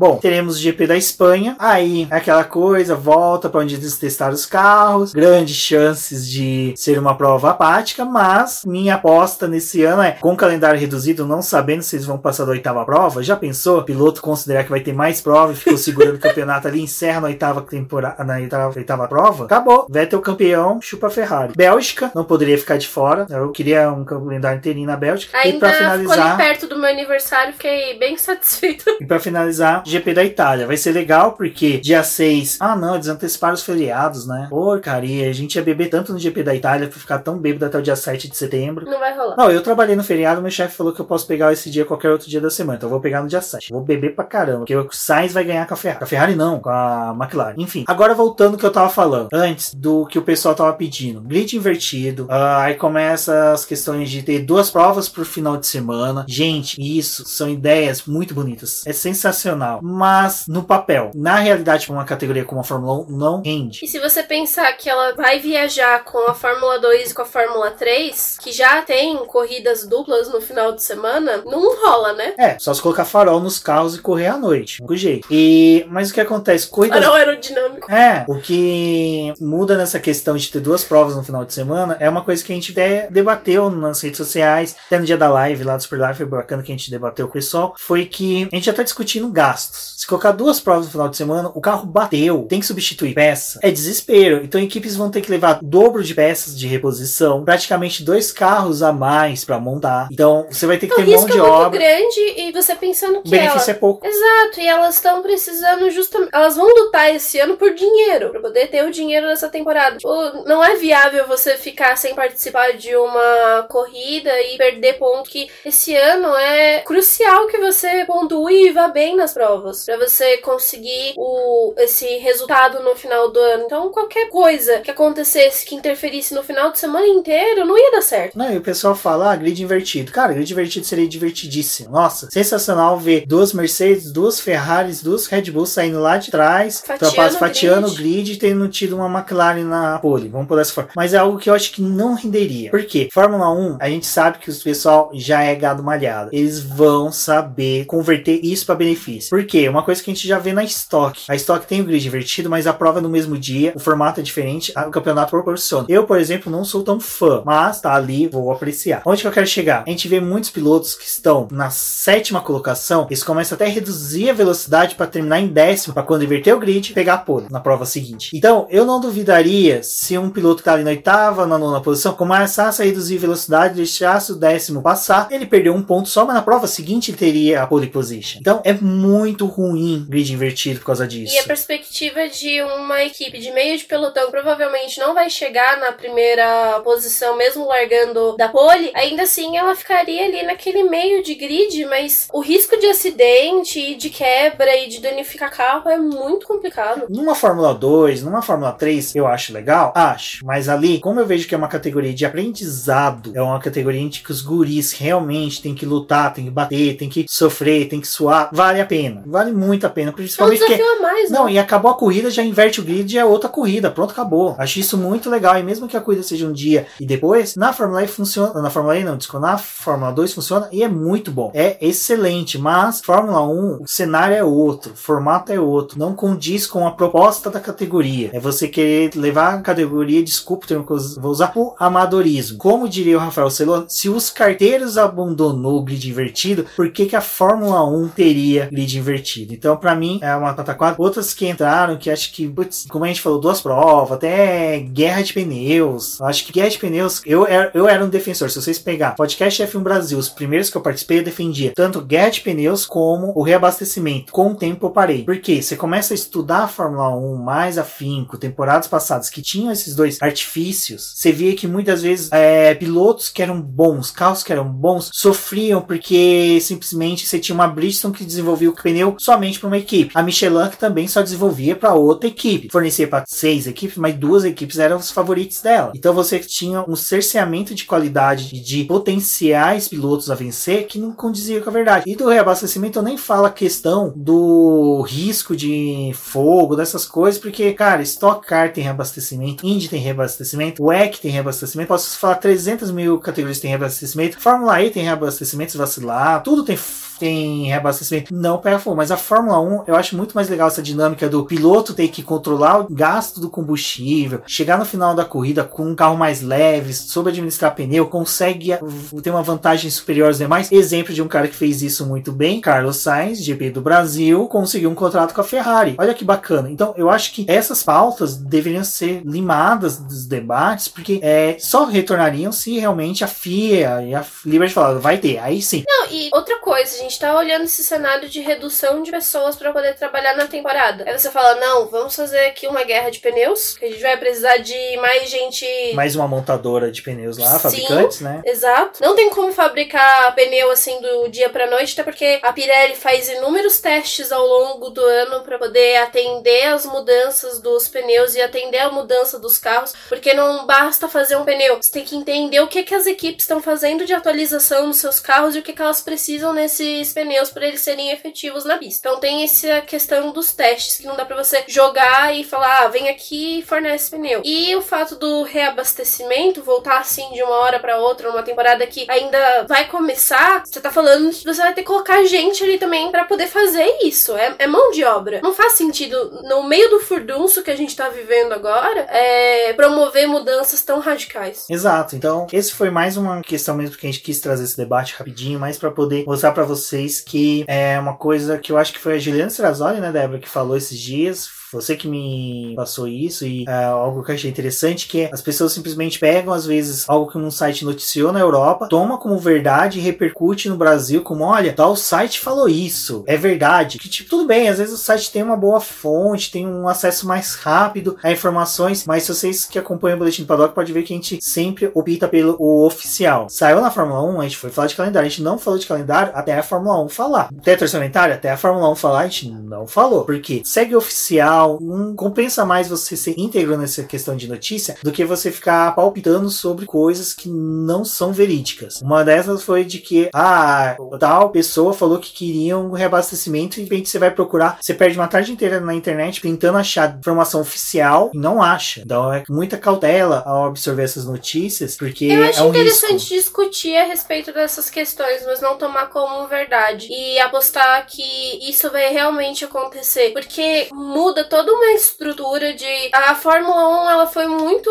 [0.00, 1.54] Bom, teremos o GP da Espanha.
[1.58, 5.12] Aí, aquela coisa, volta para onde eles testaram os carros.
[5.12, 10.80] Grandes chances de ser uma prova apática, mas minha aposta nesse ano é, com calendário
[10.80, 13.22] reduzido, não sabendo se eles vão passar da oitava prova.
[13.22, 13.82] Já pensou?
[13.82, 17.26] Piloto considerar que vai ter mais prova e ficou segurando o campeonato ali, encerra na
[17.26, 19.44] oitava temporada, na oitava, oitava prova?
[19.44, 19.86] Acabou.
[19.90, 21.52] Vettel campeão, chupa a Ferrari.
[21.54, 23.26] Bélgica, não poderia ficar de fora.
[23.28, 25.36] Eu queria um calendário inteirinho na Bélgica.
[25.36, 26.36] e Ainda para ficou ali finalizar.
[26.38, 28.96] perto do meu aniversário, fiquei bem satisfeita.
[28.98, 30.66] E pra finalizar, GP da Itália.
[30.66, 32.58] Vai ser legal porque dia 6.
[32.60, 34.46] Ah, não, eles anteciparam os feriados, né?
[34.48, 37.78] Porcaria, a gente ia beber tanto no GP da Itália pra ficar tão bêbado até
[37.78, 38.86] o dia 7 de setembro.
[38.86, 39.36] Não vai rolar.
[39.36, 42.10] Não, eu trabalhei no feriado, meu chefe falou que eu posso pegar esse dia qualquer
[42.10, 42.76] outro dia da semana.
[42.76, 43.72] Então eu vou pegar no dia 7.
[43.72, 44.58] Vou beber pra caramba.
[44.60, 45.98] Porque o Sainz vai ganhar com a Ferrari.
[45.98, 47.54] Com a Ferrari não, com a McLaren.
[47.58, 49.28] Enfim, agora voltando ao que eu tava falando.
[49.32, 51.20] Antes do que o pessoal tava pedindo.
[51.20, 52.26] Grid invertido.
[52.30, 56.24] ah, aí começa as questões de ter duas provas por final de semana.
[56.28, 58.82] Gente, isso são ideias muito bonitas.
[58.86, 59.69] É sensacional.
[59.82, 63.80] Mas no papel, na realidade, uma categoria como a Fórmula 1, não rende.
[63.82, 67.26] E se você pensar que ela vai viajar com a Fórmula 2 e com a
[67.26, 72.34] Fórmula 3, que já tem corridas duplas no final de semana, não rola, né?
[72.38, 74.82] É, só se colocar farol nos carros e correr à noite.
[74.82, 75.28] Com jeito.
[75.30, 76.68] E, mas o que acontece?
[76.68, 77.90] Corridas Farol aerodinâmico.
[77.90, 82.08] É, o que muda nessa questão de ter duas provas no final de semana é
[82.08, 85.64] uma coisa que a gente até debateu nas redes sociais, até no dia da live
[85.64, 88.48] lá do Super Live, foi bacana que a gente debateu com o pessoal, foi que
[88.52, 89.30] a gente já tá discutindo
[89.60, 89.94] gastos.
[90.00, 93.60] Se colocar duas provas no final de semana, o carro bateu, tem que substituir peça,
[93.62, 94.42] é desespero.
[94.42, 98.82] Então equipes vão ter que levar o dobro de peças de reposição, praticamente dois carros
[98.82, 100.08] a mais pra montar.
[100.10, 101.78] Então você vai ter que O ter mão risco é de muito obra.
[101.78, 103.42] grande e você pensando O que ela...
[103.44, 104.06] benefício é pouco.
[104.06, 106.30] Exato, e elas estão precisando justamente.
[106.32, 109.96] Elas vão lutar esse ano por dinheiro, pra poder ter o dinheiro dessa temporada.
[109.98, 115.28] Tipo, não é viável você ficar sem participar de uma corrida e perder ponto.
[115.28, 120.36] Que esse ano é crucial que você pontue e vá bem nas provas, pra você
[120.38, 123.64] conseguir o, esse resultado no final do ano.
[123.64, 128.02] Então, qualquer coisa que acontecesse que interferisse no final de semana inteiro não ia dar
[128.02, 128.38] certo.
[128.38, 130.12] Não, e o pessoal fala, ah, grid invertido.
[130.12, 131.90] Cara, grid invertido seria divertidíssimo.
[131.90, 137.38] Nossa, sensacional ver duas Mercedes, duas Ferraris, duas Red Bulls saindo lá de trás, Fatiando
[137.38, 138.32] fatiando o grid.
[138.32, 140.28] e tendo tido uma McLaren na pole.
[140.28, 140.90] Vamos por dessa forma.
[140.94, 142.70] Mas é algo que eu acho que não renderia.
[142.70, 143.08] Por quê?
[143.12, 146.30] Fórmula 1, a gente sabe que o pessoal já é gado malhado.
[146.32, 149.30] Eles vão saber converter isso para benefício.
[149.30, 149.68] Por quê?
[149.68, 151.22] Uma coisa que a gente já vê na Stock.
[151.28, 154.20] A Stock tem o grid invertido, mas a prova é no mesmo dia, o formato
[154.20, 155.86] é diferente, o campeonato proporciona.
[155.88, 159.02] Eu, por exemplo, não sou tão fã, mas tá ali, vou apreciar.
[159.04, 159.84] Onde que eu quero chegar?
[159.86, 164.30] A gente vê muitos pilotos que estão na sétima colocação, eles começam até a reduzir
[164.30, 167.60] a velocidade para terminar em décimo, para quando inverter o grid, pegar a pole na
[167.60, 168.30] prova seguinte.
[168.34, 172.12] Então, eu não duvidaria se um piloto que tá ali na oitava, na nona posição,
[172.12, 176.34] começasse a reduzir a velocidade, deixasse o décimo passar, ele perdeu um ponto só, mas
[176.34, 178.38] na prova seguinte ele teria a pole position.
[178.40, 181.34] Então, é muito ruim grid invertido por causa disso.
[181.34, 185.92] E a perspectiva de uma equipe de meio de pelotão provavelmente não vai chegar na
[185.92, 191.84] primeira posição, mesmo largando da pole, ainda assim ela ficaria ali naquele meio de grid,
[191.86, 197.06] mas o risco de acidente, e de quebra e de danificar carro é muito complicado.
[197.08, 199.92] Numa Fórmula 2, numa Fórmula 3, eu acho legal?
[199.94, 200.44] Acho.
[200.44, 204.08] Mas ali, como eu vejo que é uma categoria de aprendizado, é uma categoria em
[204.08, 208.08] que os guris realmente têm que lutar, têm que bater, têm que sofrer, têm que
[208.08, 209.19] suar, vale a pena.
[209.26, 210.10] Vale muito a pena.
[210.10, 211.52] É um Principalmente desafio a mais, Não, né?
[211.52, 213.90] e acabou a corrida, já inverte o grid e é outra corrida.
[213.90, 214.54] Pronto, acabou.
[214.58, 215.58] Acho isso muito legal.
[215.58, 218.60] E mesmo que a corrida seja um dia e depois, na Fórmula E funciona.
[218.60, 221.50] Na Fórmula E não, desculpa, na Fórmula 2 funciona e é muito bom.
[221.54, 222.58] É excelente.
[222.58, 225.98] Mas Fórmula 1, o cenário é outro, o formato é outro.
[225.98, 228.30] Não condiz com a proposta da categoria.
[228.32, 232.58] É você querer levar a categoria, desculpa o termo que eu vou usar, pro amadorismo.
[232.58, 237.16] Como diria o Rafael Celon, se os carteiros abandonou o grid invertido, por que, que
[237.16, 239.09] a Fórmula 1 teria grid invertido?
[239.54, 240.96] Então, pra mim, é uma pataquada.
[240.98, 245.22] Outras que entraram, que acho que, putz, como a gente falou, duas provas, até guerra
[245.22, 246.18] de pneus.
[246.20, 248.50] Eu acho que guerra de pneus, eu era, eu era um defensor.
[248.50, 252.30] Se vocês pegar podcast F1 Brasil, os primeiros que eu participei, eu defendia tanto guerra
[252.30, 254.32] de pneus como o reabastecimento.
[254.32, 255.24] Com o tempo eu parei.
[255.24, 259.94] Porque você começa a estudar a Fórmula 1 mais afinco, temporadas passadas que tinham esses
[259.94, 264.64] dois artifícios, você via que muitas vezes é, pilotos que eram bons, carros que eram
[264.64, 269.78] bons, sofriam porque simplesmente você tinha uma Bridgestone que desenvolvia o pneu somente para uma
[269.78, 270.12] equipe.
[270.14, 272.68] A Michelin que também só desenvolvia para outra equipe.
[272.70, 275.92] Fornecia para seis equipes, mas duas equipes eram os favoritos dela.
[275.94, 281.60] Então você tinha um cerceamento de qualidade de potenciais pilotos a vencer que não condizia
[281.60, 282.04] com a verdade.
[282.06, 287.72] E do reabastecimento eu nem falo a questão do risco de fogo, dessas coisas, porque,
[287.72, 293.18] cara, Stock Car tem reabastecimento, Indy tem reabastecimento, WEC tem reabastecimento, posso falar 300 mil
[293.18, 296.76] categorias tem reabastecimento, Fórmula E tem reabastecimento, se vacilar, tudo tem
[297.20, 298.34] tem reabastecimento.
[298.34, 301.94] Não para mas a Fórmula 1 eu acho muito mais legal essa dinâmica do piloto
[301.94, 306.16] ter que controlar o gasto do combustível, chegar no final da corrida com um carro
[306.16, 308.76] mais leve, soube administrar pneu, consegue
[309.22, 310.70] ter uma vantagem superior aos demais.
[310.72, 314.90] Exemplo de um cara que fez isso muito bem, Carlos Sainz, GP do Brasil, conseguiu
[314.90, 315.94] um contrato com a Ferrari.
[315.98, 316.70] Olha que bacana.
[316.70, 322.52] Então eu acho que essas pautas deveriam ser limadas dos debates, porque é, só retornariam
[322.52, 325.84] se realmente a FIA e a Liberty falaram, vai ter, aí sim.
[325.86, 328.69] Não, e outra coisa, a gente tá olhando esse cenário de redução
[329.02, 331.04] de pessoas pra poder trabalhar na temporada.
[331.06, 334.16] Aí você fala, não, vamos fazer aqui uma guerra de pneus, que a gente vai
[334.16, 335.66] precisar de mais gente.
[335.94, 337.58] Mais uma montadora de pneus lá, Sim.
[337.60, 338.42] fabricantes, né?
[338.44, 339.00] Exato.
[339.02, 343.28] Não tem como fabricar pneu assim do dia pra noite, até porque a Pirelli faz
[343.28, 348.78] inúmeros testes ao longo do ano pra poder atender as mudanças dos pneus e atender
[348.78, 352.68] a mudança dos carros, porque não basta fazer um pneu, você tem que entender o
[352.68, 355.82] que, que as equipes estão fazendo de atualização nos seus carros e o que, que
[355.82, 359.08] elas precisam nesses pneus para eles serem efetivos na pista.
[359.08, 362.88] Então tem essa questão dos testes que não dá para você jogar e falar, ah,
[362.88, 364.42] vem aqui e fornece pneu.
[364.44, 369.06] E o fato do reabastecimento voltar assim de uma hora para outra, numa temporada que
[369.08, 373.10] ainda vai começar, você tá falando que você vai ter que colocar gente ali também
[373.10, 374.36] para poder fazer isso.
[374.36, 375.40] É, é mão de obra.
[375.42, 380.26] Não faz sentido no meio do furdunço que a gente tá vivendo agora, é, promover
[380.26, 381.66] mudanças tão radicais.
[381.68, 382.16] Exato.
[382.16, 385.58] Então, esse foi mais uma questão mesmo que a gente quis trazer esse debate rapidinho,
[385.58, 389.14] mais para poder mostrar para vocês que é uma coisa que eu acho que foi
[389.14, 391.59] a Juliana Serrazoli, né, Débora, que falou esses dias.
[391.72, 395.40] Você que me passou isso e é, algo que eu achei interessante que é as
[395.40, 399.98] pessoas simplesmente pegam às vezes algo que um site noticiou na Europa, toma como verdade
[399.98, 403.98] e repercute no Brasil como olha, tal site falou isso, é verdade.
[403.98, 407.26] Que tipo, tudo bem, às vezes o site tem uma boa fonte, tem um acesso
[407.26, 411.12] mais rápido a informações, mas vocês que acompanham o Boletim do Paddock pode ver que
[411.12, 413.48] a gente sempre opta pelo o oficial.
[413.48, 415.86] Saiu na Fórmula 1, a gente foi falar de calendário, a gente não falou de
[415.86, 417.48] calendário até a Fórmula 1 falar.
[417.62, 420.24] Teto orçamentário, até a Fórmula 1 falar, a gente não falou.
[420.24, 425.24] Porque segue oficial, não compensa mais você ser íntegro nessa questão de notícia do que
[425.24, 429.00] você ficar palpitando sobre coisas que não são verídicas.
[429.00, 433.82] Uma dessas foi de que, ah, tal pessoa falou que queria um reabastecimento e de
[433.82, 438.30] repente você vai procurar, você perde uma tarde inteira na internet tentando achar informação oficial
[438.34, 439.00] e não acha.
[439.00, 443.34] Então é muita cautela ao absorver essas notícias, porque Eu acho é um interessante risco.
[443.34, 447.08] discutir a respeito dessas questões, mas não tomar como verdade.
[447.10, 448.22] E apostar que
[448.68, 450.32] isso vai realmente acontecer.
[450.32, 453.10] Porque muda toda uma estrutura de.
[453.12, 454.90] A Fórmula 1 ela foi muito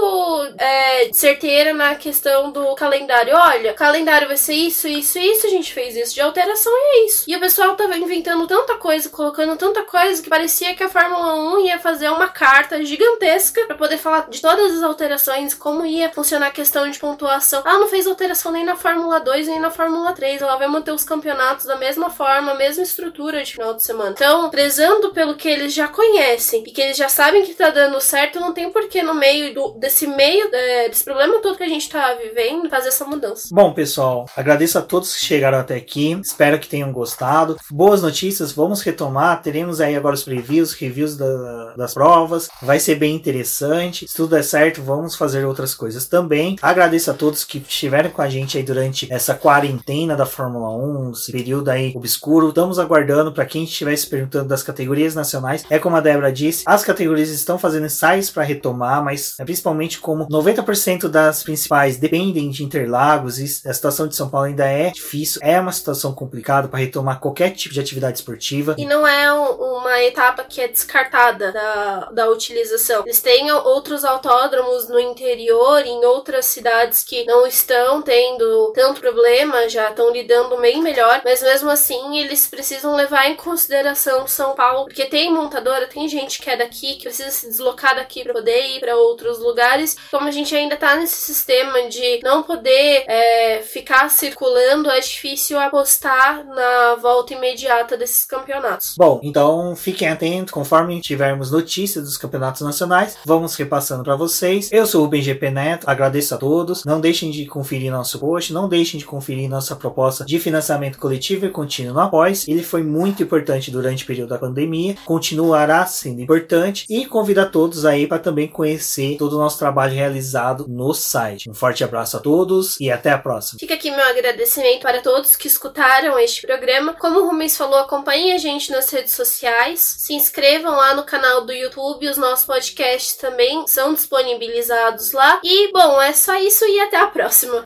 [0.58, 3.34] é, certeira na questão do calendário.
[3.34, 5.48] Olha, o calendário vai ser isso, isso, isso.
[5.48, 7.24] A gente fez isso de alteração e é isso.
[7.28, 11.36] E o pessoal tava inventando tanta coisa, colocando tanta coisa que parecia que a Fórmula
[11.56, 16.12] 1 ia fazer uma carta gigantesca para poder falar de todas as alterações, como ia
[16.12, 17.64] funcionar a questão de pontuação.
[17.66, 20.42] Ela não fez alteração nem na Fórmula 2 nem na Fórmula 3.
[20.42, 24.12] Ela vai manter os campeonatos da mesma forma, mesma estrutura de final de semana.
[24.12, 28.00] Então, prezando pelo que eles já conhecem e que eles já sabem que tá dando
[28.02, 31.68] certo, não tem porquê no meio do, desse meio, é, desse problema todo que a
[31.70, 33.48] gente tá vivendo, fazer essa mudança.
[33.52, 36.20] Bom, pessoal, agradeço a todos que chegaram até aqui.
[36.24, 37.58] Espero que tenham gostado.
[37.72, 39.42] Boas notícias, vamos retomar.
[39.42, 42.50] Teremos aí agora os previews, reviews da- das provas.
[42.62, 44.08] Vai ser bem interessante.
[44.08, 46.56] Se tudo der certo, vamos fazer outras coisas também.
[46.62, 51.12] Agradeço a todos que estiveram com a gente aí durante essa quarentena da Fórmula 1,
[51.12, 52.50] esse período aí obscuro.
[52.50, 56.64] Estamos aguardando para quem estiver se perguntando das categorias nacionais, é como a Débora disse,
[56.66, 62.50] as categorias estão fazendo ensaios para retomar, mas é principalmente como 90% das principais dependem
[62.50, 66.68] de Interlagos e a situação de São Paulo ainda é difícil, é uma situação complicada
[66.68, 68.76] para retomar qualquer tipo de atividade esportiva.
[68.78, 73.04] E não é uma etapa que é descartada da, da utilização.
[73.06, 79.68] Eles têm outros autódromos no interior, em outras cidades que não estão tendo tanto problema,
[79.68, 84.86] já estão lidando bem melhor, mas mesmo assim eles precisam levar em consideração São Paulo,
[84.86, 88.76] porque tem montadora, tem gente que é daqui, que precisa se deslocar daqui para poder
[88.76, 89.98] ir para outros lugares.
[90.12, 95.60] Como a gente ainda tá nesse sistema de não poder é, ficar circulando, é difícil
[95.60, 98.96] apostar na volta imediata desses campeonatos.
[98.98, 104.70] Bom, então fiquem atentos, conforme tivermos notícias dos campeonatos nacionais, vamos repassando para vocês.
[104.72, 106.86] Eu sou o BGP Neto, agradeço a todos.
[106.86, 111.46] Não deixem de conferir nosso post, não deixem de conferir nossa proposta de financiamento coletivo
[111.46, 112.48] e contínuo no Após.
[112.48, 117.46] Ele foi muito importante durante o período da pandemia, continuará sendo importante e convido a
[117.46, 121.50] todos aí para também conhecer todo o nosso trabalho realizado no site.
[121.50, 123.60] Um forte abraço a todos e até a próxima.
[123.60, 126.94] Fica aqui meu agradecimento para todos que escutaram este programa.
[126.94, 131.46] Como o Rubens falou, acompanhem a gente nas redes sociais, se inscrevam lá no canal
[131.46, 135.40] do YouTube, os nossos podcasts também são disponibilizados lá.
[135.44, 137.64] E bom, é só isso e até a próxima.